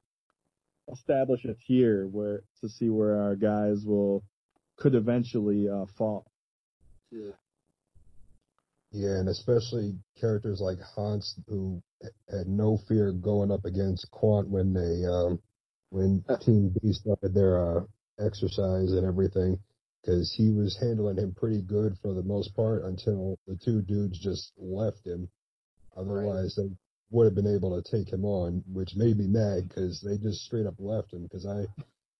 establish 0.92 1.44
a 1.46 1.54
tier 1.54 2.08
where 2.08 2.42
to 2.62 2.70
see 2.70 2.90
where 2.90 3.22
our 3.22 3.36
guys 3.36 3.84
will 3.86 4.24
could 4.78 4.96
eventually 4.96 5.68
uh, 5.70 5.86
fall. 5.98 6.26
Yeah. 7.12 7.32
Yeah, 8.92 9.18
and 9.20 9.28
especially 9.28 9.94
characters 10.20 10.62
like 10.62 10.78
Hans, 10.96 11.38
who 11.50 11.82
had 12.30 12.48
no 12.48 12.78
fear 12.88 13.12
going 13.12 13.52
up 13.52 13.66
against 13.66 14.10
Quant 14.12 14.48
when 14.48 14.74
they, 14.74 15.06
um, 15.06 15.40
when 15.96 16.24
Team 16.42 16.76
B 16.82 16.92
started 16.92 17.34
their 17.34 17.78
uh, 17.78 17.82
exercise 18.20 18.92
and 18.92 19.06
everything, 19.08 19.58
because 20.02 20.34
he 20.38 20.52
was 20.52 20.78
handling 20.80 21.18
him 21.18 21.34
pretty 21.34 21.62
good 21.62 21.96
for 22.02 22.14
the 22.14 22.22
most 22.24 22.54
part 22.54 22.84
until 22.84 23.40
the 23.48 23.56
two 23.64 23.82
dudes 23.82 24.20
just 24.20 24.52
left 24.58 25.06
him. 25.06 25.30
Otherwise, 25.96 26.56
they 26.58 26.70
would 27.12 27.24
have 27.26 27.36
been 27.36 27.48
able 27.48 27.82
to 27.82 27.90
take 27.90 28.12
him 28.12 28.26
on, 28.26 28.62
which 28.72 28.96
made 28.98 29.18
me 29.18 29.26
mad 29.28 29.70
because 29.70 30.02
they 30.02 30.18
just 30.18 30.42
straight 30.46 30.66
up 30.66 30.76
left 30.80 31.14
him. 31.14 31.24
Because 31.24 31.46
I 31.46 31.66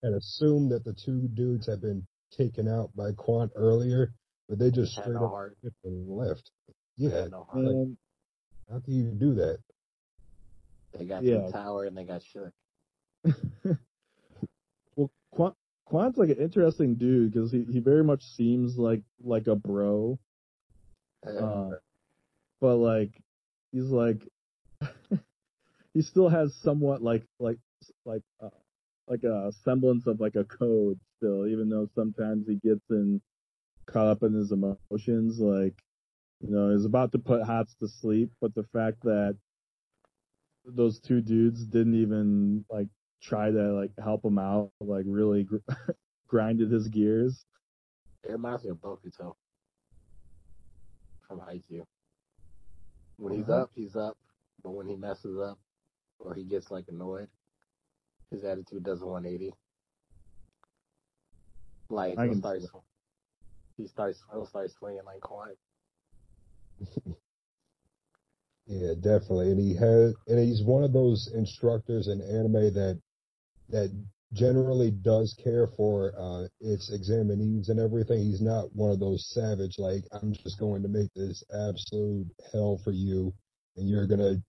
had 0.02 0.14
assumed 0.14 0.70
that 0.72 0.84
the 0.84 0.94
two 1.04 1.28
dudes 1.34 1.66
had 1.66 1.82
been 1.82 2.06
taken 2.36 2.66
out 2.68 2.90
by 2.96 3.12
Quant 3.12 3.52
earlier, 3.54 4.14
but 4.48 4.58
they 4.58 4.70
just 4.70 4.92
straight 4.92 5.10
no 5.10 5.24
up 5.26 5.30
heart. 5.30 5.56
left. 5.84 6.50
Yeah, 6.96 7.26
no 7.30 7.44
heart. 7.44 7.66
And 7.66 7.96
how 8.70 8.80
can 8.80 8.94
you 8.94 9.10
do 9.10 9.34
that? 9.34 9.58
They 10.96 11.04
got 11.04 11.22
Yeah. 11.22 11.40
to 11.40 11.46
the 11.46 11.52
tower 11.52 11.84
and 11.84 11.94
they 11.94 12.04
got 12.04 12.22
shook. 12.22 12.54
well, 14.96 15.10
Quan, 15.32 15.52
Quan's 15.86 16.16
like 16.16 16.30
an 16.30 16.38
interesting 16.38 16.94
dude 16.94 17.32
because 17.32 17.50
he, 17.50 17.64
he 17.70 17.80
very 17.80 18.04
much 18.04 18.22
seems 18.24 18.78
like 18.78 19.02
like 19.22 19.46
a 19.46 19.56
bro, 19.56 20.18
uh, 21.26 21.70
but 22.60 22.76
like 22.76 23.10
he's 23.72 23.90
like 23.90 24.26
he 25.94 26.02
still 26.02 26.28
has 26.28 26.54
somewhat 26.54 27.02
like 27.02 27.24
like 27.38 27.58
like 28.04 28.22
uh, 28.42 28.50
like 29.08 29.22
a 29.24 29.52
semblance 29.64 30.06
of 30.06 30.20
like 30.20 30.36
a 30.36 30.44
code 30.44 30.98
still, 31.16 31.46
even 31.46 31.68
though 31.68 31.88
sometimes 31.94 32.46
he 32.46 32.56
gets 32.56 32.84
in 32.90 33.20
caught 33.86 34.08
up 34.08 34.22
in 34.22 34.34
his 34.34 34.52
emotions. 34.52 35.38
Like 35.38 35.74
you 36.40 36.50
know, 36.50 36.72
he's 36.72 36.84
about 36.84 37.12
to 37.12 37.18
put 37.18 37.46
Hatz 37.46 37.74
to 37.80 37.88
sleep, 37.88 38.30
but 38.40 38.54
the 38.54 38.64
fact 38.72 39.02
that 39.02 39.36
those 40.64 40.98
two 40.98 41.20
dudes 41.20 41.64
didn't 41.64 41.94
even 41.94 42.64
like 42.70 42.88
try 43.22 43.50
to 43.50 43.72
like 43.72 43.92
help 44.02 44.24
him 44.24 44.38
out, 44.38 44.70
like 44.80 45.04
really 45.08 45.44
gr- 45.44 45.56
grinded 46.28 46.70
his 46.70 46.88
gears. 46.88 47.44
It 48.24 48.32
reminds 48.32 48.64
me 48.64 48.70
of 48.70 48.78
Bokuto 48.78 49.34
from 51.26 51.40
Haikyuu. 51.40 51.84
When 53.18 53.32
he's 53.34 53.48
Uh-huh. 53.48 53.62
up, 53.62 53.70
he's 53.74 53.96
up, 53.96 54.16
but 54.62 54.72
when 54.72 54.86
he 54.86 54.96
messes 54.96 55.38
up 55.38 55.58
or 56.18 56.34
he 56.34 56.44
gets 56.44 56.70
like 56.70 56.86
annoyed, 56.88 57.28
his 58.30 58.44
attitude 58.44 58.84
does 58.84 59.02
a 59.02 59.06
180. 59.06 59.54
Like 61.90 62.14
he'll 62.18 62.34
can 62.34 62.34
he 63.76 63.86
starts, 63.86 64.24
he'll 64.32 64.46
start 64.46 64.70
swinging 64.70 65.04
like 65.04 65.20
quiet. 65.20 65.58
Yeah, 68.66 68.94
definitely. 69.00 69.50
And 69.52 69.60
he 69.60 69.74
has, 69.76 70.14
and 70.26 70.40
he's 70.40 70.62
one 70.62 70.82
of 70.82 70.92
those 70.92 71.30
instructors 71.34 72.08
in 72.08 72.20
anime 72.20 72.74
that 72.74 73.00
that 73.70 73.90
generally 74.32 74.90
does 74.90 75.34
care 75.42 75.68
for 75.76 76.12
uh 76.18 76.46
its 76.60 76.90
examinees 76.90 77.68
and 77.68 77.78
everything. 77.80 78.20
He's 78.20 78.42
not 78.42 78.74
one 78.74 78.90
of 78.90 79.00
those 79.00 79.30
savage 79.30 79.78
like 79.78 80.04
I'm 80.12 80.32
just 80.32 80.58
going 80.58 80.82
to 80.82 80.88
make 80.88 81.12
this 81.14 81.42
absolute 81.52 82.28
hell 82.52 82.80
for 82.84 82.90
you 82.92 83.32
and 83.76 83.88
you're 83.88 84.06
gonna 84.06 84.42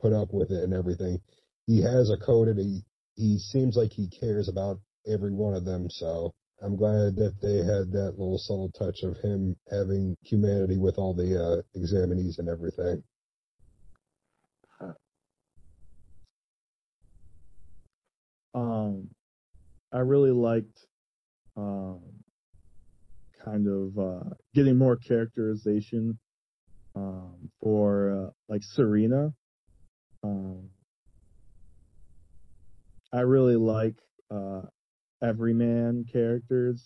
put 0.00 0.12
up 0.12 0.32
with 0.32 0.50
it 0.50 0.64
and 0.64 0.72
everything. 0.74 1.20
He 1.66 1.82
has 1.82 2.10
a 2.10 2.16
code 2.16 2.48
and 2.48 2.58
he 2.58 2.82
he 3.16 3.38
seems 3.38 3.76
like 3.76 3.92
he 3.92 4.08
cares 4.08 4.48
about 4.48 4.80
every 5.06 5.32
one 5.32 5.54
of 5.54 5.64
them, 5.64 5.90
so 5.90 6.32
I'm 6.62 6.76
glad 6.76 7.16
that 7.16 7.40
they 7.42 7.58
had 7.58 7.92
that 7.92 8.18
little 8.18 8.38
subtle 8.38 8.70
touch 8.78 9.02
of 9.02 9.16
him 9.18 9.56
having 9.70 10.16
humanity 10.22 10.78
with 10.78 10.98
all 10.98 11.14
the 11.14 11.36
uh 11.40 11.62
examinees 11.78 12.38
and 12.38 12.48
everything. 12.48 13.02
Um, 18.58 19.08
I 19.92 19.98
really 20.00 20.32
liked, 20.32 20.86
um, 21.56 22.00
kind 23.44 23.68
of 23.68 23.98
uh, 23.98 24.34
getting 24.52 24.76
more 24.76 24.96
characterization 24.96 26.18
um, 26.96 27.50
for 27.60 28.10
uh, 28.26 28.30
like 28.48 28.62
Serena. 28.64 29.32
Um, 30.24 30.70
I 33.12 33.20
really 33.20 33.56
like 33.56 33.94
uh, 34.30 34.62
everyman 35.22 36.04
characters. 36.12 36.84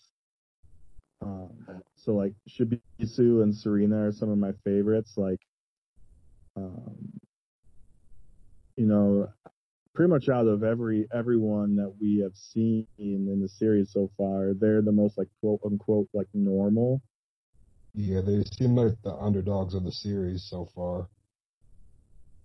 Um, 1.23 1.81
so 1.95 2.13
like 2.13 2.33
Shibisu 2.47 3.41
and 3.41 3.55
Serena 3.55 4.07
are 4.07 4.11
some 4.11 4.29
of 4.29 4.37
my 4.37 4.51
favorites. 4.63 5.13
Like, 5.17 5.39
um, 6.55 7.19
you 8.77 8.85
know, 8.85 9.29
pretty 9.93 10.09
much 10.09 10.29
out 10.29 10.47
of 10.47 10.63
every 10.63 11.07
everyone 11.13 11.75
that 11.75 11.93
we 12.01 12.19
have 12.19 12.35
seen 12.35 12.87
in 12.97 13.39
the 13.41 13.49
series 13.49 13.91
so 13.91 14.09
far, 14.17 14.53
they're 14.53 14.81
the 14.81 14.91
most 14.91 15.17
like 15.17 15.29
quote 15.39 15.59
unquote 15.65 16.07
like 16.13 16.27
normal. 16.33 17.01
Yeah, 17.95 18.21
they 18.21 18.43
seem 18.57 18.75
like 18.75 18.99
the 19.03 19.13
underdogs 19.13 19.75
of 19.75 19.83
the 19.83 19.91
series 19.91 20.43
so 20.43 20.65
far. 20.75 21.07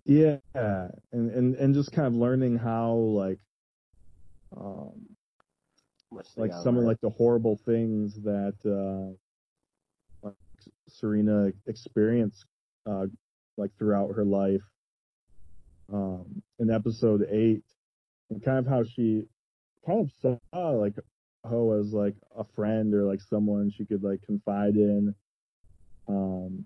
Yeah, 0.05 0.37
and 0.53 1.31
and 1.31 1.55
and 1.55 1.73
just 1.73 1.91
kind 1.91 2.07
of 2.07 2.13
learning 2.13 2.57
how 2.57 2.93
like 2.93 3.39
um, 4.55 4.91
Much 6.11 6.33
they 6.35 6.43
like 6.43 6.51
gotta 6.51 6.63
some 6.63 6.77
of 6.77 6.83
like 6.83 7.01
the 7.01 7.09
horrible 7.09 7.57
things 7.65 8.15
that 8.23 8.55
uh, 8.65 9.13
like 10.27 10.35
Serena 10.87 11.51
experienced 11.67 12.45
uh, 12.85 13.05
like 13.57 13.71
throughout 13.77 14.15
her 14.15 14.25
life. 14.25 14.61
Um, 15.91 16.43
in 16.59 16.69
episode 16.69 17.25
eight, 17.31 17.63
and 18.29 18.43
kind 18.43 18.59
of 18.59 18.67
how 18.67 18.83
she 18.83 19.25
kind 19.85 20.09
of 20.23 20.39
saw 20.53 20.69
like 20.71 20.93
Ho 21.45 21.79
as 21.79 21.93
like 21.93 22.15
a 22.37 22.43
friend 22.55 22.93
or 22.93 23.03
like 23.05 23.21
someone 23.21 23.71
she 23.71 23.85
could 23.85 24.03
like 24.03 24.21
confide 24.23 24.75
in. 24.75 25.15
Um, 26.07 26.65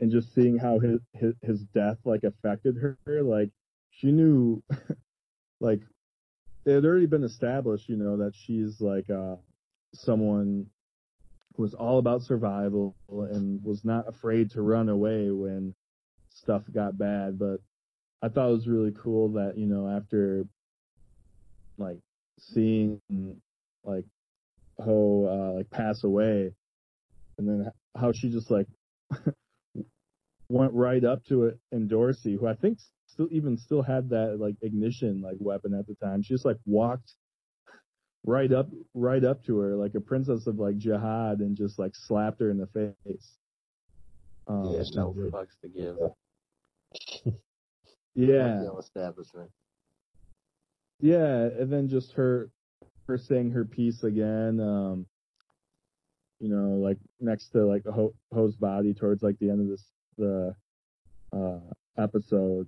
and 0.00 0.10
just 0.10 0.34
seeing 0.34 0.58
how 0.58 0.78
his 0.78 1.00
his, 1.12 1.34
his 1.42 1.60
death 1.74 1.98
like 2.04 2.24
affected 2.24 2.76
her, 2.76 3.22
like 3.22 3.50
she 3.90 4.10
knew, 4.10 4.62
like 5.60 5.82
it 6.64 6.72
had 6.72 6.84
already 6.84 7.06
been 7.06 7.24
established, 7.24 7.88
you 7.88 7.96
know, 7.96 8.16
that 8.16 8.34
she's 8.34 8.80
like 8.80 9.08
uh 9.10 9.36
someone 9.94 10.66
who 11.54 11.62
was 11.62 11.74
all 11.74 11.98
about 11.98 12.22
survival 12.22 12.94
and 13.08 13.62
was 13.62 13.84
not 13.84 14.08
afraid 14.08 14.50
to 14.52 14.62
run 14.62 14.88
away 14.88 15.30
when 15.30 15.74
stuff 16.30 16.62
got 16.72 16.96
bad. 16.96 17.38
But 17.38 17.60
I 18.22 18.28
thought 18.28 18.48
it 18.48 18.52
was 18.52 18.68
really 18.68 18.92
cool 18.92 19.30
that, 19.32 19.58
you 19.58 19.66
know, 19.66 19.88
after 19.88 20.46
like 21.76 21.98
seeing 22.38 23.00
like 23.84 24.04
Ho 24.78 25.26
uh 25.28 25.56
like 25.56 25.70
pass 25.70 26.04
away 26.04 26.52
and 27.38 27.48
then 27.48 27.70
how 27.96 28.12
she 28.12 28.30
just 28.30 28.50
like 28.50 28.66
went 30.48 30.72
right 30.72 31.04
up 31.04 31.24
to 31.26 31.44
it 31.44 31.58
Endorsi, 31.74 32.38
who 32.38 32.46
I 32.46 32.54
think 32.54 32.78
still 33.06 33.28
even 33.30 33.58
still 33.58 33.82
had 33.82 34.08
that 34.10 34.38
like 34.38 34.54
ignition 34.62 35.20
like 35.20 35.36
weapon 35.40 35.74
at 35.74 35.86
the 35.86 35.94
time. 35.94 36.22
She 36.22 36.34
just 36.34 36.44
like 36.44 36.58
walked 36.64 37.14
right 38.24 38.52
up 38.52 38.68
right 38.94 39.24
up 39.24 39.44
to 39.44 39.58
her 39.58 39.74
like 39.74 39.96
a 39.96 40.00
princess 40.00 40.46
of 40.46 40.60
like 40.60 40.78
Jahad 40.78 41.40
and 41.40 41.56
just 41.56 41.78
like 41.78 41.96
slapped 41.96 42.40
her 42.40 42.50
in 42.50 42.58
the 42.58 42.68
face. 42.68 43.36
Um, 44.46 44.72
Yeah, 44.72 44.84
no 44.94 45.12
fucks 45.32 45.58
to 45.62 45.68
give. 45.68 45.96
yeah, 48.14 48.66
establishment. 48.78 49.50
yeah, 51.00 51.48
and 51.58 51.72
then 51.72 51.88
just 51.88 52.12
her 52.12 52.50
her 53.06 53.18
saying 53.18 53.50
her 53.50 53.64
piece 53.64 54.02
again. 54.02 54.60
Um, 54.60 55.06
you 56.40 56.48
know, 56.48 56.76
like 56.76 56.98
next 57.20 57.50
to 57.50 57.64
like 57.64 57.84
Ho- 57.86 58.14
Ho's 58.34 58.56
body 58.56 58.94
towards 58.94 59.22
like 59.22 59.38
the 59.38 59.50
end 59.50 59.60
of 59.60 59.68
this 59.68 59.84
the 60.18 60.54
uh 61.32 61.60
episode. 61.96 62.66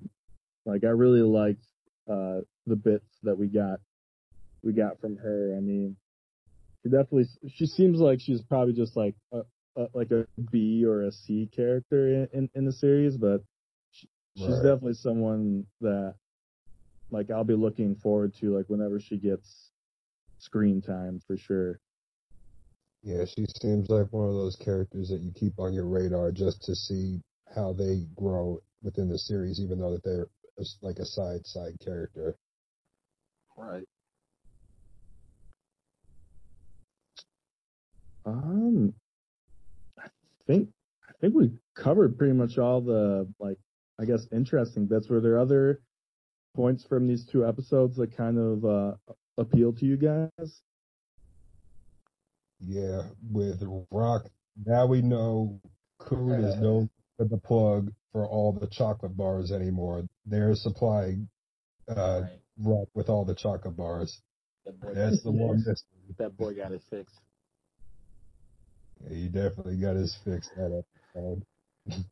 Like 0.65 0.85
I 0.85 0.89
really 0.89 1.23
liked 1.23 1.67
uh 2.09 2.41
the 2.67 2.77
bits 2.77 3.19
that 3.23 3.37
we 3.37 3.49
got 3.49 3.81
we 4.63 4.73
got 4.73 5.01
from 5.01 5.17
her. 5.17 5.55
I 5.57 5.61
mean, 5.61 5.97
she 6.83 6.89
definitely 6.89 7.27
she 7.49 7.67
seems 7.67 7.99
like 7.99 8.21
she's 8.21 8.43
probably 8.43 8.75
just 8.75 8.97
like 8.97 9.15
a, 9.33 9.43
a 9.77 9.89
like 9.93 10.11
a 10.11 10.27
B 10.51 10.85
or 10.85 11.03
a 11.03 11.13
C 11.13 11.49
character 11.55 12.09
in 12.09 12.29
in, 12.33 12.51
in 12.55 12.65
the 12.65 12.73
series, 12.73 13.17
but 13.17 13.43
she's 14.37 14.47
Right. 14.49 14.57
definitely 14.57 14.95
someone 14.95 15.67
that 15.81 16.15
like 17.11 17.31
I'll 17.31 17.45
be 17.45 17.55
looking 17.55 17.95
forward 17.95 18.35
to 18.35 18.57
like 18.57 18.67
whenever 18.69 18.99
she 19.01 19.17
gets 19.19 19.71
screen 20.39 20.83
time 20.83 21.21
for 21.27 21.37
sure. 21.37 21.81
Yeah, 23.03 23.25
she 23.27 23.45
seems 23.61 23.91
like 23.91 24.13
one 24.13 24.29
of 24.29 24.35
those 24.35 24.57
characters 24.57 25.11
that 25.11 25.21
you 25.21 25.31
keep 25.33 25.59
on 25.59 25.75
your 25.75 25.85
radar 25.85 26.33
just 26.33 26.63
to 26.65 26.75
see 26.75 27.21
how 27.55 27.73
they 27.73 28.07
grow 28.17 28.63
within 28.83 29.09
the 29.09 29.19
series, 29.19 29.61
even 29.61 29.79
though 29.79 29.93
that 29.93 30.03
they're 30.05 30.29
like 30.81 30.99
a 30.99 31.05
side 31.05 31.47
side 31.47 31.77
character. 31.85 32.37
Right. 33.57 33.85
Um, 38.25 38.95
I 39.99 40.09
think 40.47 40.71
I 41.09 41.13
think 41.21 41.35
we 41.35 41.51
covered 41.75 42.17
pretty 42.17 42.33
much 42.33 42.59
all 42.59 42.81
the 42.81 43.29
like 43.39 43.59
I 44.01 44.05
guess 44.05 44.27
interesting 44.33 44.87
bits. 44.87 45.09
Were 45.09 45.21
there 45.21 45.39
other 45.39 45.81
points 46.55 46.85
from 46.85 47.07
these 47.07 47.25
two 47.31 47.47
episodes 47.47 47.97
that 47.97 48.17
kind 48.17 48.39
of 48.39 48.65
uh 48.65 48.93
appeal 49.39 49.73
to 49.73 49.85
you 49.85 49.97
guys? 49.97 50.61
Yeah, 52.61 53.03
with 53.31 53.63
Rak, 53.91 54.23
now 54.65 54.87
we 54.87 55.03
know 55.03 55.61
Khun 56.01 56.45
is 56.49 56.57
no 56.61 56.89
for 57.17 57.27
the 57.27 57.39
plug 57.39 57.93
for 58.13 58.27
all 58.27 58.53
the 58.53 58.69
chocolate 58.69 59.17
bars 59.17 59.53
anymore. 59.53 60.05
They're 60.27 60.55
supplying 60.55 61.29
uh, 61.89 62.23
Right. 62.23 62.41
Rak 62.59 62.89
with 62.95 63.09
all 63.09 63.25
the 63.25 63.35
chocolate 63.35 63.77
bars. 63.77 64.21
That 64.65 64.81
boy 64.81 64.95
That's 64.95 65.23
the 65.23 65.33
one 65.33 65.59
mystery. 65.59 66.15
That 66.19 66.37
boy 66.37 66.55
got 66.55 66.73
it 66.73 66.83
fixed. 66.89 67.19
Yeah, 69.03 69.15
he 69.15 69.27
definitely 69.27 69.77
got 69.77 69.97
his 69.97 70.17
fix 70.25 70.49
that 70.57 70.85
episode. 71.15 71.45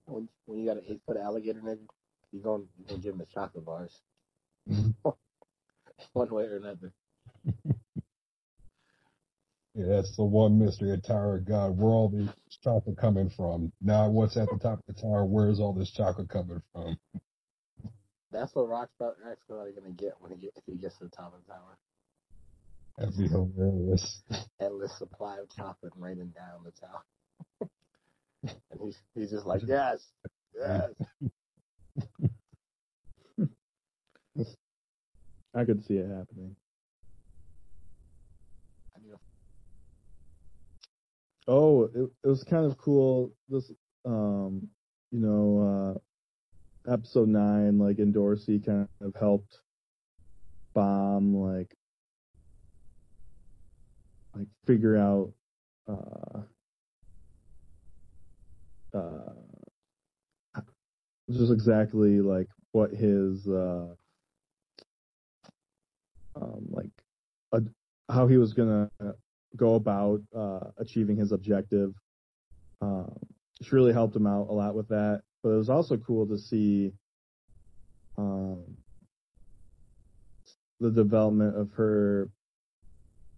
When, 0.07 0.29
when 0.47 0.59
you 0.59 0.67
got 0.67 0.77
an 0.77 0.85
eight 0.89 1.01
foot 1.07 1.17
alligator 1.17 1.61
nigga, 1.61 1.87
you 2.33 2.41
gonna 2.43 2.65
you 2.79 2.87
gonna 2.87 3.01
give 3.01 3.15
him 3.15 3.19
the 3.19 3.27
chocolate 3.27 3.65
bars. 3.65 4.01
One 6.13 6.31
way 6.31 6.45
or 6.45 6.57
another. 6.57 6.93
Yeah, 9.75 9.87
that's 9.97 10.15
the 10.17 10.25
one 10.25 10.59
mystery 10.59 10.93
of 10.93 11.03
Tower 11.03 11.37
of 11.37 11.47
God. 11.47 11.79
Where 11.79 11.91
all 11.91 12.11
this 12.11 12.29
chocolate 12.63 12.99
coming 12.99 13.31
from? 13.31 13.73
Now, 13.81 14.11
what's 14.11 14.37
at 14.37 14.51
the 14.51 14.59
top 14.59 14.81
of 14.81 14.95
the 14.95 15.01
tower? 15.01 15.25
Where's 15.25 15.61
all 15.61 15.73
this 15.73 15.91
chocolate 15.91 16.29
coming 16.29 16.61
from? 16.73 16.99
That's 18.31 18.55
what 18.55 18.69
Rak's 18.69 18.93
about 19.01 19.17
Rak's 19.25 19.41
probably 19.49 19.73
gonna 19.73 19.95
get 19.95 20.13
when 20.21 20.33
he 20.33 20.39
get, 20.39 20.53
if 20.57 20.65
he 20.67 20.77
gets 20.77 20.99
to 20.99 21.05
the 21.05 21.11
top 21.11 21.35
of 21.35 21.41
the 21.47 21.53
tower. 21.53 21.79
That'd 22.99 23.17
be 23.17 23.29
hilarious. 23.29 24.23
Endless 24.61 24.97
supply 24.99 25.39
of 25.39 25.49
chocolate 25.57 25.95
raining 25.97 26.35
down 26.37 26.65
the 26.65 26.73
tower. 26.73 27.71
and 28.43 28.81
he's 28.83 29.03
he's 29.15 29.31
just 29.31 29.47
like, 29.47 29.63
Yes, 29.67 30.13
yes. 30.55 30.91
I 35.55 35.65
could 35.65 35.85
see 35.85 35.97
it 35.97 36.09
happening. 36.09 36.57
Oh, 41.49 41.85
it, 41.85 42.11
it 42.25 42.29
was 42.29 42.45
kind 42.45 42.65
of 42.65 42.79
cool. 42.79 43.33
This, 43.49 43.71
um, 44.05 44.69
you 45.11 45.21
know, 45.21 45.99
uh, 46.89 46.93
episode 46.93 47.29
nine, 47.29 47.79
like, 47.79 47.97
Endorsi 47.97 48.65
kind 48.65 48.89
of 49.01 49.15
helped 49.17 49.61
Bam, 50.75 51.35
like, 51.37 51.75
like 54.35 54.47
figure 54.67 54.97
out, 54.97 55.33
uh, 55.89 56.43
uh, 58.95 60.61
just 61.31 61.53
exactly 61.53 62.21
like 62.21 62.49
what 62.73 62.91
his, 62.91 63.47
uh, 63.47 63.95
um, 66.37 66.67
like, 66.71 66.91
how 68.09 68.27
he 68.27 68.37
was 68.37 68.53
gonna 68.53 68.91
go 69.57 69.75
about 69.75 70.21
uh, 70.37 70.71
achieving 70.79 71.17
his 71.17 71.33
objective. 71.33 71.95
Um, 72.81 73.17
she 73.63 73.75
really 73.75 73.93
helped 73.93 74.17
him 74.17 74.27
out 74.27 74.49
a 74.49 74.53
lot 74.53 74.75
with 74.75 74.89
that. 74.89 75.23
But 75.43 75.51
it 75.51 75.57
was 75.57 75.71
also 75.71 75.97
cool 75.97 76.27
to 76.27 76.39
see 76.39 76.93
um, 78.19 78.63
the 80.81 80.91
development 80.91 81.57
of 81.57 81.71
her, 81.73 82.29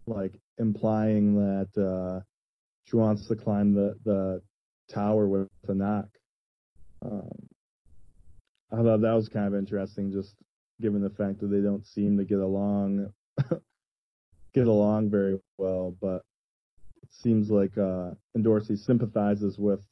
like 0.06 0.32
implying 0.58 1.34
that 1.34 1.80
uh, 1.80 2.20
she 2.84 2.96
wants 2.96 3.26
to 3.28 3.36
climb 3.36 3.74
the 3.74 3.96
the 4.04 4.42
tower 4.92 5.26
with 5.28 5.48
Anaak. 5.66 6.08
Um, 7.02 7.48
I 8.72 8.76
thought 8.82 9.02
that 9.02 9.12
was 9.12 9.28
kind 9.28 9.46
of 9.46 9.54
interesting, 9.54 10.10
just 10.12 10.34
given 10.80 11.02
the 11.02 11.10
fact 11.10 11.40
that 11.40 11.48
they 11.48 11.60
don't 11.60 11.86
seem 11.86 12.16
to 12.18 12.24
get 12.24 12.40
along 12.40 13.12
get 14.54 14.66
along 14.66 15.10
very 15.10 15.38
well, 15.58 15.94
but 16.00 16.22
it 17.02 17.10
seems 17.10 17.50
like 17.50 17.76
uh 17.78 18.10
Endorsi 18.36 18.78
sympathizes 18.78 19.58
with 19.58 19.84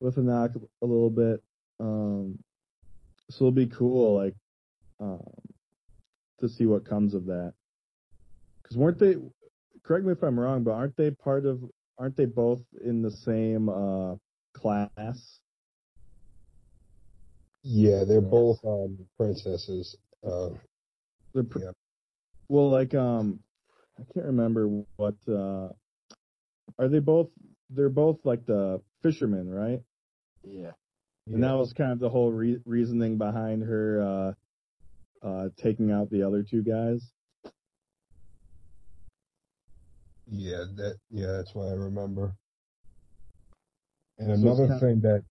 with 0.00 0.16
Anaak 0.16 0.56
a 0.56 0.86
little 0.86 1.10
bit. 1.10 1.42
Um 1.80 2.38
so 3.30 3.46
it'll 3.46 3.52
be 3.52 3.66
cool 3.66 4.16
like 4.16 4.34
um 5.00 5.22
to 6.40 6.48
see 6.48 6.66
what 6.66 6.84
comes 6.84 7.14
of 7.14 7.26
that. 7.26 7.54
Cuz 8.64 8.76
weren't 8.76 8.98
they 8.98 9.16
correct 9.82 10.04
me 10.04 10.12
if 10.12 10.22
I'm 10.22 10.38
wrong, 10.38 10.64
but 10.64 10.72
aren't 10.72 10.96
they 10.96 11.10
part 11.10 11.46
of 11.46 11.62
aren't 11.98 12.16
they 12.16 12.24
both 12.26 12.62
in 12.84 13.02
the 13.02 13.10
same 13.10 13.68
uh 13.68 14.16
class? 14.54 15.38
Yeah, 17.62 18.04
they're 18.04 18.20
both 18.20 18.58
um, 18.64 18.98
princesses. 19.16 19.96
Uh, 20.26 20.50
They're 21.32 21.44
pr- 21.44 21.60
Yeah. 21.60 21.70
Well, 22.48 22.70
like 22.70 22.92
um, 22.94 23.40
I 23.98 24.02
can't 24.12 24.26
remember 24.26 24.66
what. 24.96 25.14
uh 25.28 25.68
Are 26.78 26.88
they 26.88 26.98
both? 26.98 27.28
They're 27.70 27.88
both 27.88 28.18
like 28.24 28.44
the 28.46 28.80
fishermen, 29.02 29.48
right? 29.48 29.80
yeah. 30.44 30.72
And 31.28 31.44
that 31.44 31.52
was 31.56 31.72
kind 31.72 31.92
of 31.92 32.00
the 32.00 32.10
whole 32.10 32.32
re- 32.32 32.60
reasoning 32.66 33.16
behind 33.16 33.62
her 33.62 34.02
uh 35.22 35.26
uh 35.26 35.48
taking 35.56 35.92
out 35.92 36.10
the 36.10 36.24
other 36.26 36.42
two 36.42 36.62
guys. 36.62 37.00
Yeah, 40.34 40.64
that 40.76 40.96
yeah, 41.10 41.26
that's 41.32 41.54
what 41.54 41.68
I 41.68 41.74
remember. 41.74 42.32
And 44.18 44.28
So 44.28 44.34
another 44.48 44.68
kind- 44.68 44.80
thing 44.80 45.00
that 45.02 45.24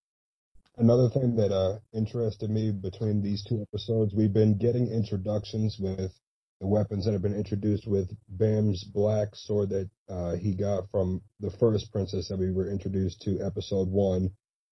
another 0.78 1.10
thing 1.10 1.36
that 1.38 1.52
uh 1.52 1.80
interested 1.91 2.52
me 2.52 2.72
between 2.72 3.22
these 3.24 3.43
two 3.43 3.62
episodes, 3.64 4.14
we've 4.14 4.32
been 4.34 4.58
getting 4.60 4.88
introductions 4.88 5.78
with 5.80 6.14
the 6.60 6.68
weapons 6.68 7.06
that 7.06 7.14
have 7.14 7.24
been 7.24 7.34
introduced 7.34 7.88
with 7.88 8.16
Bam's 8.30 8.84
black 8.84 9.30
sword 9.36 9.70
that 9.70 9.89
uh, 10.08 10.36
he 10.36 10.54
got 10.54 10.88
from 10.91 11.20
the 11.39 11.49
first 11.49 11.91
princess 11.91 12.28
that 12.28 12.38
we 12.38 12.52
were 12.52 12.70
introduced 12.70 13.22
to 13.24 13.41
episode 13.43 13.88
one. 13.89 14.30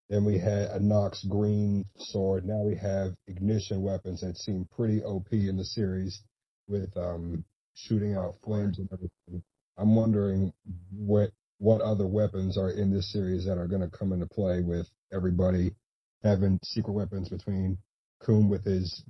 Then 0.09 0.23
we 0.25 0.37
had 0.37 0.69
Anaak's 0.69 1.23
green 1.23 1.85
sword. 1.97 2.45
Now 2.45 2.61
we 2.61 2.75
have 2.75 3.15
ignition 3.27 3.81
weapons 3.81 4.21
that 4.21 4.37
seem 4.37 4.67
pretty 4.75 5.03
OP 5.03 5.33
in 5.33 5.57
the 5.57 5.65
series 5.65 6.21
with 6.67 6.95
um 6.97 7.43
shooting 7.73 8.13
out 8.13 8.35
flames 8.43 8.77
and 8.77 8.87
everything. 8.93 9.41
I'm 9.79 9.95
wondering 9.95 10.51
what 10.91 11.31
what 11.59 11.81
other 11.81 12.05
weapons 12.05 12.57
are 12.57 12.69
in 12.69 12.93
this 12.93 13.11
series 13.11 13.45
that 13.45 13.57
are 13.57 13.67
going 13.67 13.81
to 13.81 13.97
come 13.97 14.13
into 14.13 14.25
play 14.25 14.61
with 14.61 14.87
everybody 15.11 15.71
having 16.23 16.59
secret 16.63 16.93
weapons 16.93 17.29
between 17.29 17.77
Khun 18.21 18.49
with 18.49 18.65
his 18.65 19.03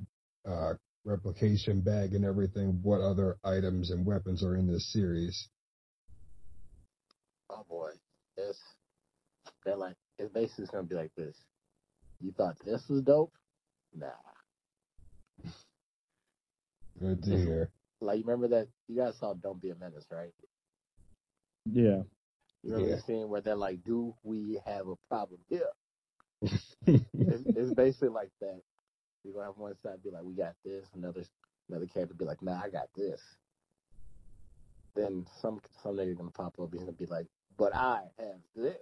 uh, 0.48 0.74
replication 1.06 1.82
bag 1.82 2.14
and 2.14 2.24
everything. 2.24 2.80
What 2.84 3.02
other 3.02 3.38
items 3.44 3.92
and 3.92 4.06
weapons 4.06 4.44
are 4.44 4.56
in 4.56 4.68
this 4.68 4.92
series? 4.94 5.50
Oh 7.50 7.66
boy, 7.68 7.92
it's 8.38 8.60
they're 9.66 9.76
like 9.76 9.96
it's 10.20 10.32
basically 10.32 10.68
gonna 10.72 10.84
be 10.84 10.96
like 10.96 11.12
this. 11.18 11.36
You 12.22 12.32
thought 12.32 12.58
this 12.64 12.84
was 12.90 13.02
dope? 13.02 13.34
Nah. 13.96 14.08
Good 17.00 17.24
to 17.24 17.30
hear. 17.38 17.70
Like 18.02 18.20
you 18.20 18.24
remember 18.24 18.50
that 18.50 18.68
you 18.88 18.98
guys 18.98 19.18
saw 19.20 19.34
Don't 19.34 19.62
Be 19.62 19.72
a 19.72 19.76
Menace, 19.76 20.06
right? 20.12 20.34
Yeah. 21.66 22.04
You 22.64 22.74
remember 22.74 22.90
Yeah. 22.90 22.96
the 22.96 23.02
scene 23.02 23.30
where 23.30 23.42
they're 23.42 23.56
like, 23.56 23.84
"Do 23.84 24.16
we 24.24 24.60
have 24.66 24.88
a 24.88 24.96
problem 25.08 25.40
here?" 25.50 25.70
It's, 26.42 26.76
it's 26.88 27.74
basically 27.74 28.10
like 28.10 28.32
that. 28.42 28.62
You're 29.24 29.34
gonna 29.34 29.48
have 29.48 29.58
one 29.58 29.76
side 29.84 30.02
be 30.04 30.12
like, 30.12 30.24
"We 30.24 30.34
got 30.36 30.56
this," 30.64 30.88
another 30.94 31.24
another 31.70 31.86
character 31.88 32.16
be 32.16 32.26
like, 32.26 32.42
"Nah, 32.42 32.62
I 32.64 32.70
got 32.70 32.90
this." 32.96 33.22
Then 34.96 35.26
some 35.42 35.62
some 35.84 35.96
nigga 35.98 36.18
gonna 36.18 36.32
pop 36.32 36.60
up. 36.60 36.74
and 36.74 36.98
be 36.98 37.06
like, 37.06 37.28
"But 37.58 37.76
I 37.76 38.04
have 38.18 38.42
this." 38.56 38.78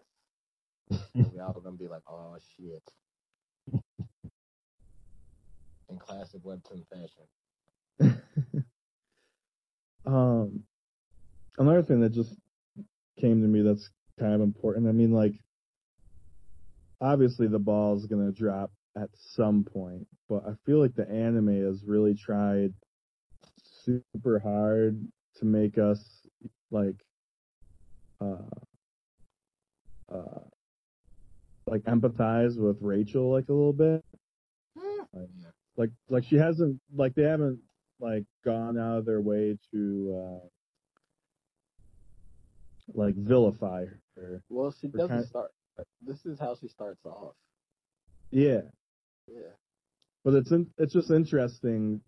And 1.15 1.31
we 1.33 1.39
all 1.39 1.53
gonna 1.53 1.75
be 1.75 1.87
like, 1.87 2.03
"Oh 2.07 2.37
shit!" 2.55 2.93
In 5.89 5.97
classic 5.97 6.41
webtoon 6.43 6.85
fashion. 6.87 7.27
um, 10.05 10.63
another 11.57 11.81
thing 11.83 12.01
that 12.01 12.09
just 12.09 12.35
came 13.17 13.41
to 13.41 13.47
me 13.47 13.61
that's 13.61 13.89
kind 14.19 14.33
of 14.33 14.41
important. 14.41 14.87
I 14.87 14.91
mean, 14.91 15.11
like, 15.11 15.33
obviously 17.01 17.47
the 17.47 17.59
ball 17.59 17.95
is 17.95 18.05
gonna 18.05 18.31
drop 18.31 18.71
at 18.95 19.09
some 19.15 19.63
point, 19.63 20.07
but 20.29 20.43
I 20.47 20.53
feel 20.65 20.79
like 20.79 20.95
the 20.95 21.09
anime 21.09 21.65
has 21.65 21.83
really 21.85 22.15
tried 22.15 22.73
super 23.63 24.39
hard 24.39 25.07
to 25.37 25.45
make 25.45 25.77
us 25.77 26.27
like, 26.71 26.95
uh, 28.19 28.37
uh, 30.11 30.39
like 31.67 31.83
empathize 31.83 32.57
with 32.57 32.77
Rachel 32.81 33.31
like 33.31 33.49
a 33.49 33.53
little 33.53 33.73
bit. 33.73 34.03
Like, 35.13 35.29
like 35.75 35.89
like 36.09 36.23
she 36.23 36.37
hasn't 36.37 36.79
like 36.95 37.13
they 37.15 37.23
haven't 37.23 37.59
like 37.99 38.25
gone 38.43 38.77
out 38.77 38.99
of 38.99 39.05
their 39.05 39.21
way 39.21 39.57
to 39.71 40.41
uh 40.43 40.47
like 42.93 43.15
vilify 43.15 43.85
her. 44.15 44.41
Well, 44.49 44.73
she 44.79 44.87
doesn't 44.87 45.09
kind- 45.09 45.25
start. 45.25 45.51
This 46.01 46.25
is 46.25 46.39
how 46.39 46.55
she 46.55 46.67
starts 46.67 47.05
off. 47.05 47.35
Yeah, 48.31 48.61
Yeah. 49.27 49.51
but 50.23 50.33
it's 50.33 50.51
in, 50.51 50.67
it's 50.77 50.91
just 50.93 51.11
interesting, 51.11 52.01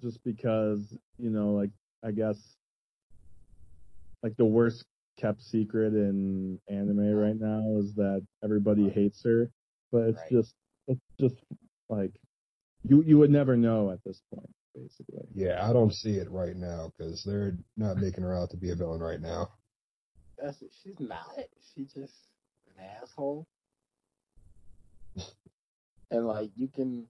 just 0.00 0.22
because 0.24 0.80
you 1.16 1.30
know 1.30 1.52
like 1.52 1.70
I 2.02 2.10
guess 2.10 2.56
like 4.22 4.36
the 4.36 4.44
worst 4.44 4.84
kept 5.18 5.42
secret 5.42 5.94
in 5.94 6.58
anime 6.68 6.98
uh-huh. 6.98 7.14
right 7.14 7.38
now 7.38 7.76
is 7.78 7.94
that 7.94 8.26
everybody 8.42 8.88
hates 8.90 9.22
her, 9.24 9.50
but 9.90 10.08
it's 10.08 10.18
Right. 10.18 10.30
just 10.30 10.54
it's 10.88 11.00
just 11.20 11.36
like 11.88 12.12
you 12.82 13.02
you 13.02 13.18
would 13.18 13.30
never 13.30 13.56
know 13.56 13.90
at 13.90 14.02
this 14.04 14.20
point 14.34 14.50
basically. 14.74 15.26
yeah, 15.34 15.68
I 15.68 15.72
don't 15.72 15.92
see 15.92 16.16
it 16.16 16.30
right 16.30 16.56
now 16.56 16.92
because 16.96 17.22
they're 17.24 17.56
not 17.76 17.98
making 17.98 18.24
her 18.24 18.34
out 18.36 18.50
to 18.50 18.56
be 18.56 18.70
a 18.70 18.74
villain 18.74 19.00
right 19.00 19.20
now. 19.20 19.52
That's 20.42 20.64
she's 20.82 21.00
not. 21.00 21.38
She's 21.74 21.94
just 21.94 22.14
an 22.68 22.84
asshole. 23.02 23.46
and 26.12 26.26
like 26.26 26.50
you 26.56 26.68
can, 26.68 27.08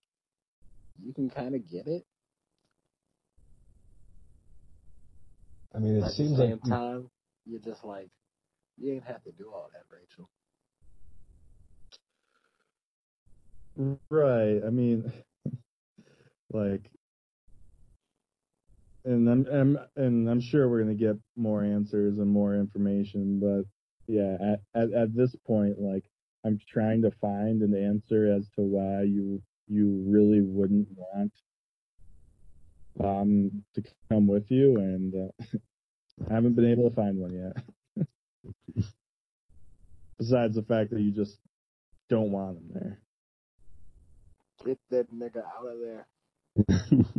you 1.02 1.14
can 1.14 1.30
kind 1.30 1.54
of 1.54 1.70
get 1.70 1.88
it. 1.88 2.06
I 5.74 5.78
mean, 5.78 5.96
it 5.96 6.02
But 6.02 6.10
at 6.12 6.18
the 6.18 6.26
seems 6.26 6.38
same 6.38 6.60
like 6.60 6.60
time, 6.60 7.10
you're 7.46 7.60
just 7.60 7.84
like, 7.84 8.10
you 8.78 8.92
ain't 8.94 9.04
have 9.04 9.22
to 9.24 9.32
do 9.32 9.50
all 9.52 9.70
that, 9.72 9.84
Rachel. 9.94 10.30
Right. 14.10 14.62
I 14.66 14.70
mean, 14.70 15.12
like, 16.52 16.90
and 19.04 19.28
I'm, 19.28 19.46
I'm 19.46 19.78
and 19.96 20.28
I'm 20.28 20.40
sure 20.40 20.68
we're 20.68 20.82
gonna 20.82 20.94
get 20.94 21.16
more 21.36 21.64
answers 21.64 22.18
and 22.18 22.28
more 22.28 22.54
information, 22.54 23.40
but 23.40 23.64
yeah, 24.06 24.36
at, 24.40 24.60
at 24.74 24.92
at 24.92 25.16
this 25.16 25.34
point, 25.46 25.80
like, 25.80 26.04
I'm 26.44 26.58
trying 26.68 27.02
to 27.02 27.10
find 27.20 27.62
an 27.62 27.74
answer 27.74 28.32
as 28.32 28.48
to 28.56 28.62
why 28.62 29.02
you 29.02 29.42
you 29.68 30.04
really 30.06 30.40
wouldn't 30.40 30.88
want 30.96 31.32
um 33.02 33.64
to 33.74 33.82
come 34.10 34.26
with 34.26 34.50
you, 34.50 34.76
and 34.76 35.14
uh, 35.14 35.58
I 36.30 36.34
haven't 36.34 36.54
been 36.54 36.70
able 36.70 36.88
to 36.88 36.94
find 36.94 37.18
one 37.18 37.52
yet. 37.96 38.06
Besides 40.18 40.54
the 40.54 40.62
fact 40.62 40.90
that 40.90 41.00
you 41.00 41.10
just 41.10 41.38
don't 42.08 42.30
want 42.30 42.58
him 42.58 42.70
there. 42.72 42.98
Get 44.64 44.78
that 44.90 45.12
nigga 45.12 45.38
out 45.38 45.66
of 45.66 45.78
there. 45.80 46.06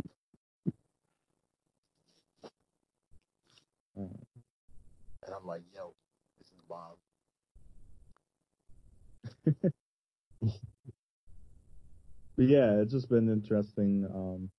I'm 5.34 5.46
like, 5.46 5.62
yo, 5.74 5.94
this 6.38 6.48
is 6.48 6.60
Bob. 6.68 6.96
but 12.36 12.46
yeah, 12.46 12.80
it's 12.80 12.92
just 12.92 13.08
been 13.08 13.28
interesting, 13.28 14.06
um, 14.14 14.50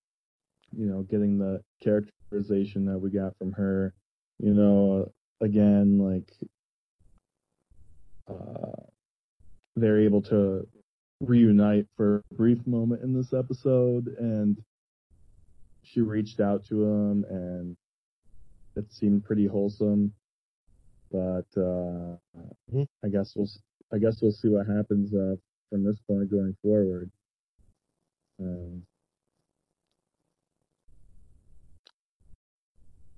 you 0.76 0.86
know, 0.88 1.04
getting 1.04 1.38
the 1.38 1.62
characterization 1.82 2.86
that 2.86 2.98
we 2.98 3.10
got 3.10 3.38
from 3.38 3.52
her. 3.54 3.94
You 4.40 4.54
know, 4.54 5.12
again, 5.42 5.98
like, 6.00 6.32
uh, 8.28 8.82
they're 9.76 10.02
able 10.02 10.22
to 10.24 10.68
reunite 11.22 11.88
for 11.96 12.24
a 12.32 12.34
brief 12.36 12.66
moment 12.68 13.02
in 13.04 13.14
this 13.14 13.34
episode, 13.34 14.08
and 14.20 14.62
she 15.84 16.02
reached 16.02 16.40
out 16.40 16.66
to 16.66 16.84
him, 16.84 17.26
and 17.30 17.78
it 18.76 18.92
seemed 18.92 19.24
pretty 19.24 19.46
wholesome. 19.46 20.12
But 21.16 21.48
uh, 21.62 22.18
Mhm. 22.74 22.88
I 23.06 23.08
guess 23.08 23.36
we'll 23.38 23.48
I 23.94 24.00
guess 24.00 24.22
we'll 24.22 24.34
see 24.34 24.50
what 24.50 24.68
happens 24.68 25.14
uh, 25.14 25.38
from 25.70 25.84
this 25.86 26.00
point 26.02 26.30
going 26.30 26.56
forward. 26.62 27.10
Um, 28.40 28.86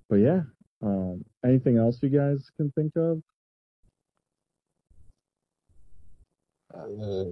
but 0.08 0.16
yeah, 0.16 0.42
um, 0.80 1.24
anything 1.44 1.76
else 1.76 2.00
you 2.02 2.08
guys 2.10 2.50
can 2.56 2.70
think 2.72 2.94
of? 2.96 3.20
uh, 6.72 7.24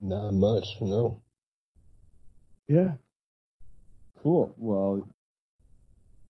not 0.00 0.32
much, 0.34 0.66
no. 0.82 1.22
Yeah. 2.68 2.96
Cool. 4.22 4.52
Well, 4.58 5.08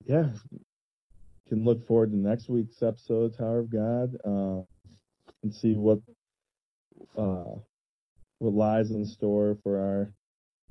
yeah. 0.06 0.30
Can 1.48 1.64
look 1.64 1.86
forward 1.86 2.10
to 2.10 2.16
next 2.16 2.48
week's 2.48 2.82
episode 2.82 3.32
of 3.32 3.38
Tower 3.38 3.60
of 3.60 3.70
God, 3.70 4.16
uh, 4.24 4.62
and 5.42 5.54
see 5.54 5.74
what 5.74 6.00
uh, 7.16 7.58
what 8.38 8.52
lies 8.52 8.90
in 8.90 9.04
store 9.04 9.56
for 9.62 9.78
our 9.78 10.12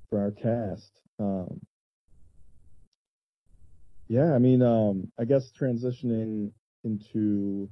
for 0.09 0.19
our 0.19 0.31
cast. 0.31 0.91
Um, 1.17 1.61
yeah, 4.07 4.33
I 4.33 4.37
mean, 4.37 4.61
um, 4.61 5.11
I 5.17 5.25
guess 5.25 5.49
transitioning 5.59 6.51
into 6.83 7.69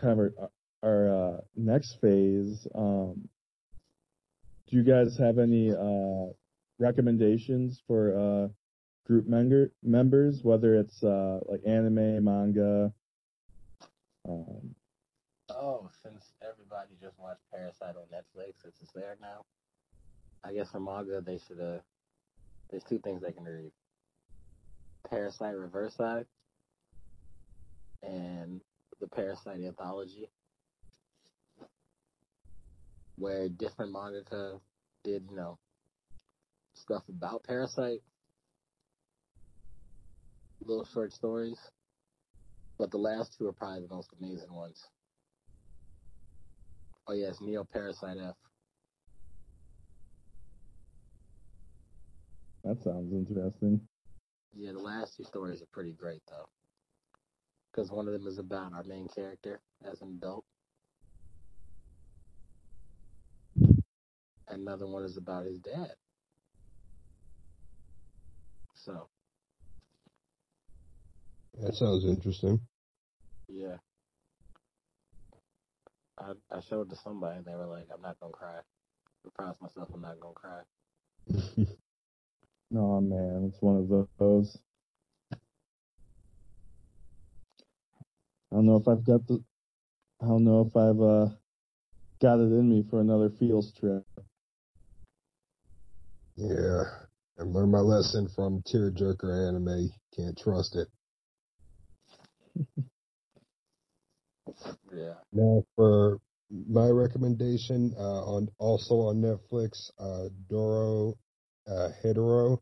kind 0.00 0.18
of 0.18 0.18
our, 0.18 0.50
our 0.82 1.08
uh, 1.08 1.40
next 1.56 2.00
phase. 2.00 2.66
Um, 2.74 3.28
do 4.68 4.76
you 4.76 4.82
guys 4.82 5.16
have 5.18 5.38
any 5.38 5.72
uh, 5.72 6.32
recommendations 6.78 7.82
for 7.86 8.16
uh, 8.16 8.48
group 9.10 9.26
member 9.26 9.72
members, 9.82 10.38
whether 10.44 10.76
it's 10.76 11.02
uh, 11.02 11.40
like 11.48 11.62
anime, 11.66 12.24
manga. 12.24 12.92
Um, 14.28 14.76
Oh, 15.52 15.90
since 16.04 16.32
everybody 16.40 16.90
just 17.02 17.18
watched 17.18 17.42
Parasyte 17.52 17.96
on 17.96 18.04
Netflix, 18.14 18.62
since 18.62 18.76
it's 18.80 18.92
there 18.94 19.16
now, 19.20 19.44
I 20.44 20.52
guess 20.52 20.70
for 20.70 20.78
manga 20.78 21.20
they 21.20 21.40
should 21.48 21.60
uh 21.60 21.80
there's 22.70 22.84
two 22.84 23.00
things 23.00 23.20
they 23.20 23.32
can 23.32 23.42
read. 23.44 23.72
Parasyte 25.10 25.56
Reversi 25.58 26.24
and 28.04 28.60
the 29.00 29.06
Parasyte 29.06 29.66
Anthology. 29.66 30.28
Where 33.16 33.48
different 33.48 33.92
mangaka 33.92 34.60
did, 35.02 35.24
you 35.28 35.36
know, 35.36 35.58
stuff 36.74 37.02
about 37.08 37.42
Parasyte. 37.42 38.02
Little 40.64 40.84
short 40.84 41.12
stories. 41.12 41.58
But 42.78 42.90
the 42.90 42.98
last 42.98 43.36
two 43.36 43.46
are 43.46 43.52
probably 43.52 43.86
the 43.86 43.94
most 43.94 44.10
amazing 44.20 44.52
ones. 44.52 44.82
Oh 47.06 47.12
yes, 47.12 47.40
Neo 47.40 47.64
Parasyte 47.64 48.28
f. 48.28 48.34
that 52.64 52.82
sounds 52.82 53.12
interesting. 53.12 53.80
Yeah, 54.54 54.72
the 54.72 54.78
last 54.78 55.16
two 55.16 55.24
stories 55.24 55.62
are 55.62 55.66
pretty 55.72 55.92
great 55.92 56.22
though. 56.28 56.48
Because 57.72 57.90
one 57.90 58.06
of 58.06 58.12
them 58.12 58.26
is 58.26 58.38
about 58.38 58.72
our 58.72 58.84
main 58.84 59.08
character 59.08 59.60
as 59.84 60.02
an 60.02 60.18
adult. 60.18 60.44
Another 64.48 64.86
one 64.86 65.04
is 65.04 65.16
about 65.16 65.44
his 65.46 65.58
dad. 65.58 65.92
So, 68.74 69.08
That 71.60 71.76
sounds 71.76 72.04
interesting. 72.06 72.60
yeah. 73.48 73.76
I 76.18 76.32
I 76.50 76.60
showed 76.60 76.88
it 76.88 76.90
to 76.90 76.96
somebody 77.02 77.38
and 77.38 77.46
they 77.46 77.54
were 77.56 77.66
like, 77.66 77.86
I'm 77.94 78.02
not 78.02 78.20
gonna 78.20 78.32
cry. 78.32 78.58
I 79.26 79.30
promised 79.34 79.62
myself 79.62 79.88
I'm 79.94 80.02
not 80.02 80.20
gonna 80.20 80.34
cry. 80.34 80.60
Oh 82.76 83.00
man, 83.00 83.46
it's 83.48 83.62
one 83.62 83.76
of 83.78 84.08
those. 84.18 84.58
I 88.52 88.56
don't 88.56 88.66
know 88.66 88.76
if 88.76 88.88
I've 88.88 89.04
got 89.04 89.26
the. 89.26 89.42
I 90.22 90.26
don't 90.26 90.44
know 90.44 90.62
if 90.62 90.76
I've 90.76 91.00
uh, 91.00 91.34
got 92.22 92.40
it 92.40 92.52
in 92.52 92.70
me 92.70 92.84
for 92.90 93.00
another 93.00 93.30
fields 93.30 93.72
trip. 93.72 94.04
yeah. 96.36 96.84
I 97.38 97.44
learned 97.44 97.72
my 97.72 97.80
lesson 97.80 98.28
from 98.28 98.62
tearjerker 98.62 99.48
anime. 99.48 99.90
Can't 100.16 100.38
trust 100.38 100.76
it. 100.76 100.88
Yeah. 104.92 105.14
Now 105.32 105.64
for 105.76 106.18
my 106.50 106.88
recommendation, 106.88 107.94
uh, 107.96 108.24
on 108.24 108.48
also 108.58 108.94
on 109.00 109.22
Netflix, 109.22 109.90
uh, 109.98 110.28
Doro, 110.48 111.14
uh, 111.68 111.90
Hetero. 112.02 112.60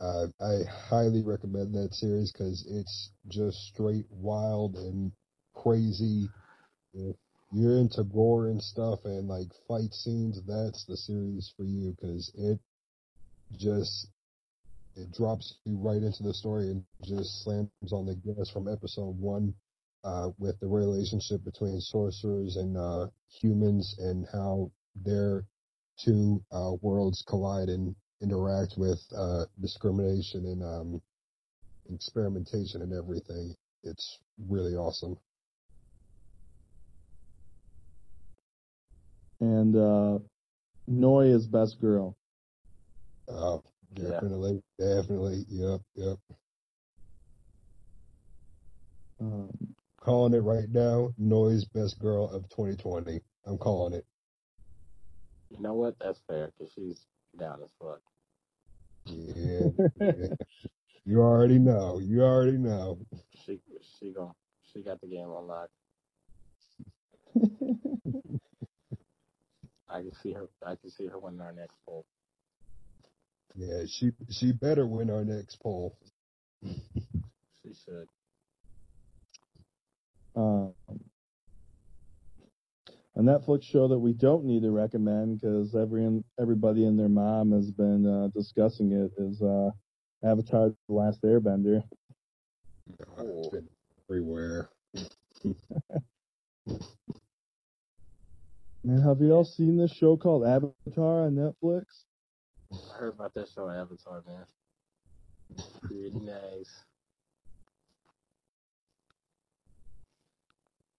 Uh, 0.00 0.26
I 0.40 0.64
highly 0.88 1.22
recommend 1.22 1.74
that 1.74 1.94
series 1.94 2.32
because 2.32 2.66
it's 2.68 3.10
just 3.28 3.58
straight 3.72 4.06
wild 4.10 4.76
and 4.76 5.12
crazy. 5.54 6.28
If 6.94 7.16
you're 7.52 7.78
into 7.78 8.02
gore 8.04 8.48
and 8.48 8.60
stuff 8.60 9.00
and 9.04 9.28
like 9.28 9.48
fight 9.68 9.94
scenes, 9.94 10.40
that's 10.46 10.84
the 10.86 10.96
series 10.96 11.52
for 11.56 11.64
you 11.64 11.94
because 12.00 12.32
it 12.36 12.58
just 13.56 14.08
it 14.96 15.12
drops 15.12 15.56
you 15.64 15.76
right 15.78 16.02
into 16.02 16.22
the 16.22 16.34
story 16.34 16.70
and 16.70 16.84
just 17.04 17.44
slams 17.44 17.70
on 17.92 18.06
the 18.06 18.14
gas 18.14 18.50
from 18.50 18.68
episode 18.68 19.18
one 19.18 19.54
uh, 20.04 20.30
with 20.38 20.58
the 20.60 20.66
relationship 20.66 21.44
between 21.44 21.80
sorcerers 21.80 22.56
and 22.56 22.76
uh, 22.76 23.06
humans 23.28 23.96
and 23.98 24.26
how 24.32 24.70
their 25.04 25.44
two 25.98 26.42
uh, 26.52 26.72
worlds 26.80 27.24
collide 27.26 27.68
and 27.68 27.94
interact 28.20 28.74
with 28.76 29.00
uh, 29.16 29.44
discrimination 29.60 30.46
and 30.46 30.62
um, 30.62 31.02
experimentation 31.92 32.82
and 32.82 32.92
everything. 32.92 33.54
It's 33.84 34.18
really 34.48 34.74
awesome. 34.74 35.16
And 39.40 39.76
uh, 39.76 40.18
Noi 40.86 41.26
is 41.26 41.46
best 41.46 41.80
girl. 41.80 42.16
Uh, 43.96 44.02
Yeah. 44.02 44.10
definitely, 44.10 44.62
definitely, 44.78 45.44
yep, 45.48 45.80
yep. 45.94 46.18
Um, 49.20 49.50
Calling 50.00 50.34
it 50.34 50.40
right 50.40 50.68
now, 50.68 51.14
Noi's 51.16 51.64
best 51.64 51.98
girl 52.00 52.28
of 52.30 52.48
2020. 52.48 53.20
I'm 53.46 53.58
calling 53.58 53.94
it. 53.94 54.04
You 55.50 55.60
know 55.60 55.74
what? 55.74 55.96
That's 56.00 56.20
fair 56.26 56.50
because 56.58 56.72
she's 56.72 57.06
down 57.38 57.60
as 57.62 57.70
fuck. 57.80 58.00
Yeah, 59.06 59.68
yeah. 60.00 60.26
you 61.04 61.20
already 61.20 61.58
know. 61.58 62.00
You 62.00 62.22
already 62.22 62.58
know. 62.58 62.98
She 63.44 63.60
she 63.98 64.10
gon' 64.12 64.32
she 64.72 64.82
got 64.82 65.00
the 65.00 65.06
game 65.06 65.28
unlocked. 65.30 65.70
I 69.88 70.00
can 70.00 70.14
see 70.22 70.32
her. 70.32 70.48
I 70.64 70.74
can 70.76 70.90
see 70.90 71.06
her 71.06 71.18
winning 71.18 71.40
our 71.40 71.52
next 71.52 71.76
poll. 71.86 72.06
Yeah, 73.56 73.84
she 73.86 74.12
she 74.30 74.52
better 74.52 74.86
win 74.86 75.10
our 75.10 75.24
next 75.24 75.56
poll. 75.62 75.96
She 77.64 77.74
should. 77.74 78.08
um, 80.36 80.72
a 83.16 83.20
Netflix 83.20 83.64
show 83.64 83.88
that 83.88 83.98
we 83.98 84.12
don't 84.14 84.44
need 84.44 84.62
to 84.62 84.70
recommend 84.70 85.40
because 85.40 85.74
every 85.74 86.22
everybody 86.40 86.86
and 86.86 86.98
their 86.98 87.08
mom 87.10 87.52
has 87.52 87.70
been 87.70 88.06
uh, 88.06 88.28
discussing 88.34 88.92
it 88.92 89.12
is 89.18 89.42
uh, 89.42 89.70
Avatar: 90.24 90.70
The 90.88 90.94
Last 90.94 91.22
Airbender. 91.22 91.82
Uh, 93.18 93.24
it's 93.38 93.48
been 93.48 93.68
everywhere. 94.08 94.70
Man, 98.84 99.00
have 99.02 99.20
you 99.20 99.32
all 99.32 99.44
seen 99.44 99.76
this 99.76 99.92
show 99.92 100.16
called 100.16 100.44
Avatar 100.44 101.26
on 101.26 101.34
Netflix? 101.36 101.84
I 102.72 102.94
heard 102.96 103.14
about 103.14 103.34
that 103.34 103.48
show 103.54 103.68
Avatar, 103.68 104.22
man. 104.26 104.46
Pretty 105.82 106.10
nice. 106.20 106.70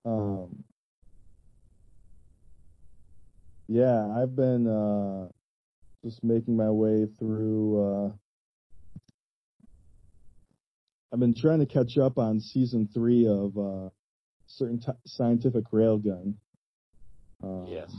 Um, 0.06 0.64
yeah, 3.68 4.08
I've 4.22 4.36
been 4.36 4.68
uh, 4.68 5.30
just 6.04 6.24
making 6.24 6.58
my 6.58 6.70
way 6.70 7.08
through. 7.18 7.82
Uh, 7.82 8.12
I've 11.12 11.20
been 11.20 11.34
trying 11.36 11.60
to 11.60 11.66
catch 11.66 11.98
up 11.98 12.18
on 12.18 12.40
season 12.40 12.90
three 12.94 13.28
of 13.28 13.58
uh, 13.58 13.90
certain 14.48 14.80
t- 14.80 14.92
scientific 15.06 15.66
railgun. 15.72 16.36
Um, 17.44 17.66
Yes. 17.68 17.92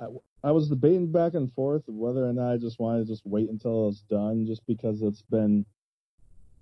I 0.00 0.06
was 0.44 0.68
debating 0.68 1.10
back 1.10 1.34
and 1.34 1.52
forth 1.52 1.82
whether 1.86 2.24
or 2.24 2.32
not 2.32 2.52
I 2.52 2.56
just 2.56 2.78
wanted 2.78 3.06
to 3.06 3.12
just 3.12 3.26
wait 3.26 3.50
until 3.50 3.88
it's 3.88 4.02
done, 4.02 4.46
just 4.46 4.66
because 4.66 5.02
it's 5.02 5.22
been 5.22 5.64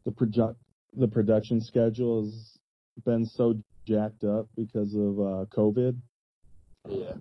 the 0.05 0.12
project 0.12 0.57
the 0.97 1.09
production 1.09 1.61
schedule 1.61 2.24
has 2.24 2.59
been 3.05 3.27
so 3.27 3.55
jacked 3.87 4.24
up 4.24 4.47
because 4.57 4.95
of 4.95 5.20
uh, 5.20 5.45
COVID. 5.55 5.97
Yeah. 6.89 7.12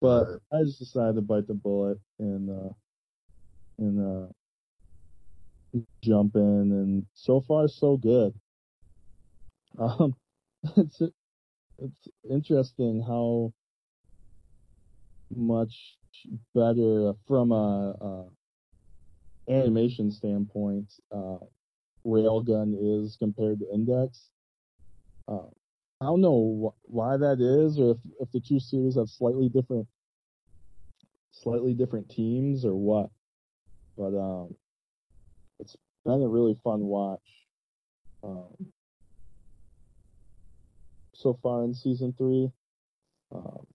But 0.00 0.26
I 0.52 0.62
just 0.64 0.78
decided 0.78 1.14
to 1.14 1.22
bite 1.22 1.46
the 1.46 1.54
bullet 1.54 1.98
and 2.18 2.50
uh, 2.50 2.72
and 3.78 4.26
uh, 5.76 5.80
jump 6.02 6.36
in, 6.36 6.42
and 6.42 7.06
so 7.14 7.40
far 7.40 7.68
so 7.68 7.96
good. 7.96 8.34
Um, 9.78 10.14
it's 10.76 11.00
it's 11.78 12.08
interesting 12.28 13.02
how 13.06 13.52
much 15.34 15.96
better 16.54 17.12
from 17.26 17.52
a, 17.52 17.94
a 18.00 18.24
animation 19.48 20.10
standpoint 20.10 20.92
uh, 21.14 21.38
Railgun 22.06 23.04
is 23.04 23.16
compared 23.18 23.60
to 23.60 23.66
Index. 23.72 24.30
Uh, 25.28 25.48
I 26.00 26.06
don't 26.06 26.20
know 26.20 26.74
wh- 26.84 26.90
why 26.90 27.16
that 27.16 27.40
is, 27.40 27.78
or 27.78 27.92
if, 27.92 27.98
if 28.20 28.30
the 28.32 28.40
two 28.40 28.60
series 28.60 28.96
have 28.96 29.08
slightly 29.08 29.48
different, 29.48 29.86
slightly 31.32 31.74
different 31.74 32.08
teams, 32.08 32.64
or 32.64 32.74
what. 32.74 33.10
But 33.96 34.16
um, 34.16 34.54
it's 35.58 35.76
been 36.04 36.22
a 36.22 36.28
really 36.28 36.56
fun 36.62 36.80
watch. 36.80 37.20
Um, 38.22 38.72
so 41.14 41.38
far 41.42 41.64
in 41.64 41.74
season 41.74 42.14
three, 42.16 42.50
um, 43.34 43.66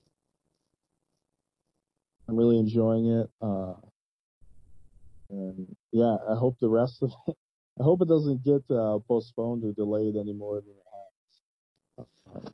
I'm 2.31 2.37
really 2.37 2.57
enjoying 2.57 3.07
it. 3.07 3.29
Uh, 3.41 3.73
and 5.29 5.75
yeah, 5.91 6.15
I 6.29 6.35
hope 6.35 6.55
the 6.61 6.69
rest 6.69 6.99
of 7.01 7.11
it, 7.27 7.35
I 7.79 7.83
hope 7.83 8.01
it 8.01 8.07
doesn't 8.07 8.41
get 8.43 8.63
uh, 8.73 8.99
postponed 9.05 9.65
or 9.65 9.73
delayed 9.73 10.15
any 10.15 10.31
more 10.31 10.61
than 10.61 10.69
it 10.71 12.05
has. 12.37 12.53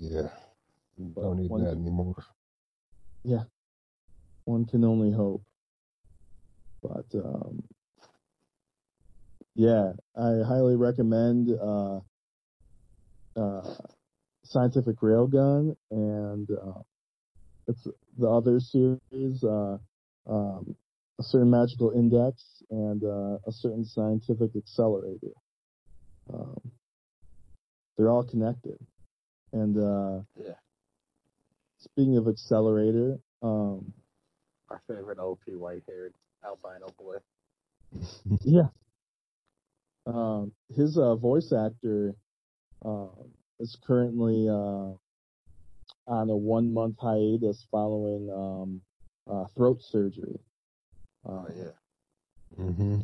Yeah. 0.00 0.28
But 0.98 1.22
Don't 1.22 1.36
need 1.40 1.50
one, 1.50 1.64
that 1.64 1.72
anymore. 1.72 2.24
Yeah, 3.22 3.44
one 4.44 4.64
can 4.64 4.82
only 4.84 5.12
hope. 5.12 5.42
But 6.82 7.06
um, 7.14 7.62
yeah, 9.54 9.92
I 10.16 10.40
highly 10.46 10.76
recommend 10.76 11.50
uh, 11.50 12.00
uh, 13.36 13.74
Scientific 14.44 14.96
Railgun 15.00 15.76
and 15.90 16.48
uh, 16.50 16.80
it's 17.68 17.86
the 18.18 18.28
other 18.28 18.60
series, 18.60 19.44
uh, 19.44 19.78
um, 20.28 20.76
a 21.18 21.22
certain 21.22 21.50
magical 21.50 21.90
index 21.90 22.62
and 22.70 23.02
uh, 23.04 23.38
a 23.46 23.52
certain 23.52 23.84
scientific 23.84 24.50
accelerator. 24.56 25.32
Um, 26.32 26.60
they're 27.96 28.10
all 28.10 28.24
connected. 28.24 28.78
And 29.52 29.76
uh, 29.76 30.22
Yeah. 30.36 30.54
speaking 31.78 32.16
of 32.16 32.28
accelerator, 32.28 33.18
um, 33.42 33.92
Our 34.70 34.80
favorite 34.88 35.18
OP 35.18 35.40
white 35.54 35.82
haired 35.86 36.14
albino 36.44 36.86
boy. 36.98 37.16
yeah, 38.42 38.68
um, 40.06 40.52
his 40.74 40.96
uh, 40.96 41.14
voice 41.16 41.52
actor 41.52 42.14
um, 42.84 43.30
is 43.60 43.76
currently 43.86 44.48
uh, 44.48 44.92
on 46.06 46.30
a 46.30 46.36
one 46.36 46.72
month 46.72 46.96
hiatus 47.00 47.66
following 47.70 48.30
um, 48.30 48.80
uh, 49.30 49.46
throat 49.56 49.78
surgery. 49.82 50.38
Oh 51.26 51.46
Uh, 51.48 51.52
yeah. 51.56 51.72
hmm 52.56 53.00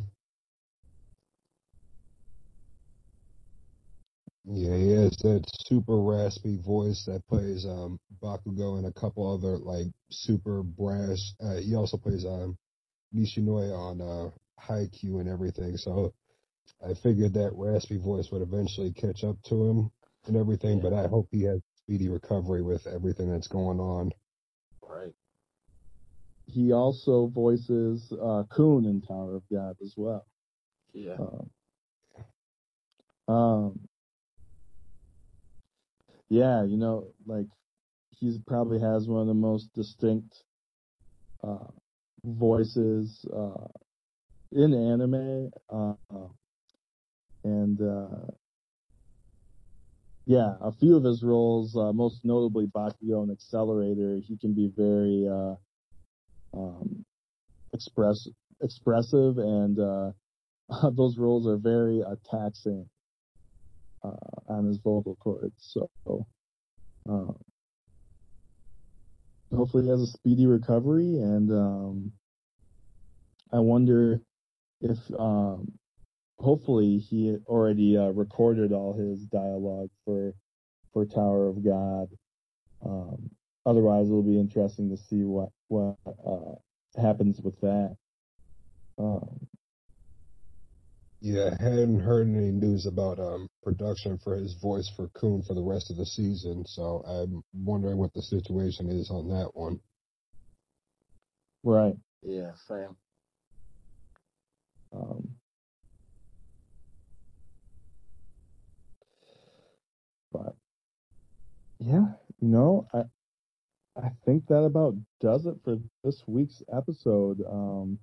Yeah, 4.45 4.75
he 4.77 4.89
has 4.91 5.15
that 5.23 5.43
super 5.67 5.97
raspy 5.97 6.57
voice 6.57 7.03
that 7.05 7.27
plays 7.27 7.65
um 7.65 7.99
Bakugo 8.21 8.77
and 8.77 8.87
a 8.87 8.93
couple 8.93 9.31
other 9.31 9.57
like 9.57 9.87
super 10.09 10.63
brash. 10.63 11.33
Uh, 11.39 11.55
he 11.57 11.75
also 11.75 11.97
plays 11.97 12.25
um 12.25 12.57
Nishinoya 13.15 13.73
on 13.77 14.01
uh 14.01 14.29
Haikyuu 14.61 15.19
and 15.19 15.29
everything. 15.29 15.77
So 15.77 16.13
I 16.85 16.93
figured 16.95 17.33
that 17.35 17.53
raspy 17.55 17.97
voice 17.97 18.31
would 18.31 18.41
eventually 18.41 18.91
catch 18.91 19.23
up 19.23 19.41
to 19.43 19.55
him 19.69 19.91
and 20.27 20.37
everything. 20.37 20.77
Yeah. 20.77 20.83
But 20.83 20.93
I 20.93 21.07
hope 21.07 21.27
he 21.31 21.43
has 21.43 21.61
speedy 21.89 22.07
recovery 22.07 22.61
with 22.61 22.85
everything 22.85 23.31
that's 23.31 23.47
going 23.47 23.79
on. 23.79 24.11
Right. 24.87 25.13
he 26.45 26.71
also 26.71 27.27
voices 27.27 28.13
uh, 28.13 28.43
Khun 28.55 28.85
in 28.85 29.01
Tower 29.01 29.35
of 29.35 29.43
God 29.51 29.75
as 29.81 29.95
well. 29.97 30.25
Yeah. 30.93 31.15
Um, 33.27 33.35
um, 33.35 33.79
yeah, 36.29 36.63
you 36.63 36.77
know, 36.77 37.07
like 37.25 37.47
he 38.11 38.37
probably 38.45 38.79
has 38.79 39.07
one 39.07 39.21
of 39.21 39.27
the 39.27 39.33
most 39.33 39.73
distinct 39.73 40.43
uh, 41.43 41.71
voices 42.23 43.25
uh, 43.35 43.65
in 44.51 44.73
anime, 44.73 45.51
uh, 45.71 45.93
and 47.43 47.81
uh, 47.81 48.31
yeah, 50.29 50.53
a 50.61 50.71
few 50.71 50.95
of 50.95 51.03
his 51.03 51.23
roles, 51.23 51.75
uh, 51.75 51.91
most 51.91 52.23
notably 52.23 52.67
Bakugo 52.67 53.23
and 53.23 53.31
Accelerator, 53.31 54.19
he 54.23 54.37
can 54.37 54.53
be 54.53 54.71
very 54.77 55.27
uh, 55.27 55.55
um, 56.55 57.03
express 57.73 58.27
expressive, 58.61 59.39
and 59.39 59.79
uh, 59.79 60.11
those 60.91 61.17
roles 61.17 61.47
are 61.47 61.57
very 61.57 62.03
taxing 62.29 62.87
uh, 64.03 64.11
on 64.47 64.67
his 64.67 64.77
vocal 64.77 65.15
cords. 65.15 65.55
So, 65.57 65.89
um, 67.09 67.35
hopefully, 69.51 69.85
he 69.85 69.89
has 69.89 70.01
a 70.01 70.07
speedy 70.07 70.45
recovery, 70.45 71.15
and 71.15 71.51
um, 71.51 72.11
I 73.51 73.57
wonder 73.57 74.21
if, 74.81 74.99
um, 75.17 75.78
hopefully, 76.39 76.97
he 76.97 77.37
already 77.47 77.97
uh, 77.97 78.09
recorded 78.09 78.71
all 78.73 78.93
his 78.93 79.21
dialogue 79.25 79.89
for 80.05 80.33
for 80.93 81.05
Tower 81.05 81.47
of 81.49 81.63
God. 81.63 82.09
Um, 82.85 83.31
otherwise, 83.65 84.07
it'll 84.07 84.23
be 84.23 84.39
interesting 84.39 84.89
to 84.89 84.97
see 84.97 85.23
what 85.23 85.49
what 85.67 85.97
uh, 86.07 86.55
happens 87.01 87.39
with 87.43 87.59
that. 87.61 87.97
Um, 88.97 89.47
Yeah, 91.21 91.49
I 91.59 91.63
hadn't 91.63 92.01
heard 92.01 92.27
any 92.29 92.51
news 92.51 92.85
about 92.85 93.19
um 93.19 93.49
production 93.63 94.19
for 94.23 94.35
his 94.35 94.53
voice 94.61 94.89
for 94.95 95.09
Khun 95.09 95.45
for 95.47 95.53
the 95.55 95.63
rest 95.63 95.91
of 95.91 95.97
the 95.97 96.05
season, 96.05 96.65
so 96.67 97.03
I'm 97.07 97.43
wondering 97.53 97.97
what 97.97 98.13
the 98.13 98.21
situation 98.21 98.89
is 98.89 99.09
on 99.11 99.29
that 99.29 99.51
one. 99.55 99.79
right. 101.63 101.95
Yeah. 102.23 102.51
Same. 102.67 102.95
Um, 104.93 105.29
but 110.31 110.55
yeah, 111.79 112.05
you 112.39 112.47
know, 112.47 112.87
I 112.93 113.03
I 114.01 114.09
think 114.25 114.47
that 114.47 114.63
about 114.63 114.95
does 115.21 115.45
it 115.45 115.55
for 115.63 115.77
this 116.03 116.23
week's 116.27 116.61
episode. 116.73 117.41
Um, 117.49 117.99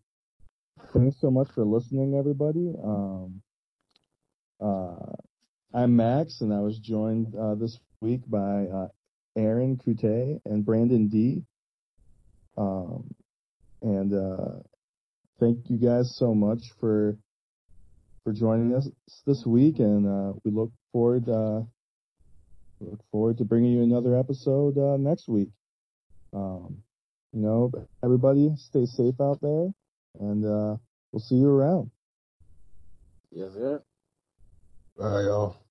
thanks 0.93 1.17
so 1.21 1.31
much 1.31 1.49
for 1.55 1.65
listening, 1.65 2.17
everybody. 2.17 2.73
Um, 2.83 3.43
uh, 4.61 5.13
I'm 5.75 5.97
Max, 5.97 6.41
and 6.41 6.53
I 6.53 6.61
was 6.61 6.79
joined 6.79 7.35
uh, 7.35 7.55
this 7.55 7.79
week 8.01 8.23
by 8.27 8.65
uh, 8.65 8.89
Aaron 9.37 9.79
Coute 9.79 10.41
and 10.45 10.65
Brandon 10.65 11.09
D. 11.09 11.43
Um, 12.57 13.11
and 13.83 14.13
uh, 14.13 14.61
thank 15.39 15.69
you 15.69 15.77
guys 15.77 16.17
so 16.17 16.35
much 16.35 16.63
for 16.81 17.19
for 18.25 18.33
joining 18.33 18.75
us 18.75 18.89
this 19.27 19.45
week, 19.47 19.79
and 19.79 20.07
uh, 20.07 20.33
we 20.45 20.51
look 20.51 20.73
forward 20.93 21.27
look 22.81 23.01
forward 23.11 23.39
to 23.39 23.45
bringing 23.45 23.73
you 23.73 23.83
another 23.83 24.19
episode 24.19 24.77
uh, 24.79 24.97
next 24.97 25.29
week. 25.29 25.49
Um, 26.33 26.79
you 27.33 27.41
know, 27.41 27.73
everybody 28.05 28.51
stay 28.57 28.87
safe 28.87 29.21
out 29.21 29.41
there, 29.41 29.69
and 30.21 30.45
uh, 30.45 30.77
we'll 31.13 31.21
see 31.21 31.37
you 31.37 31.49
around. 31.49 31.91
Yes, 33.31 33.53
sir. 33.55 33.83
Bye, 34.97 35.23
y'all. 35.23 35.66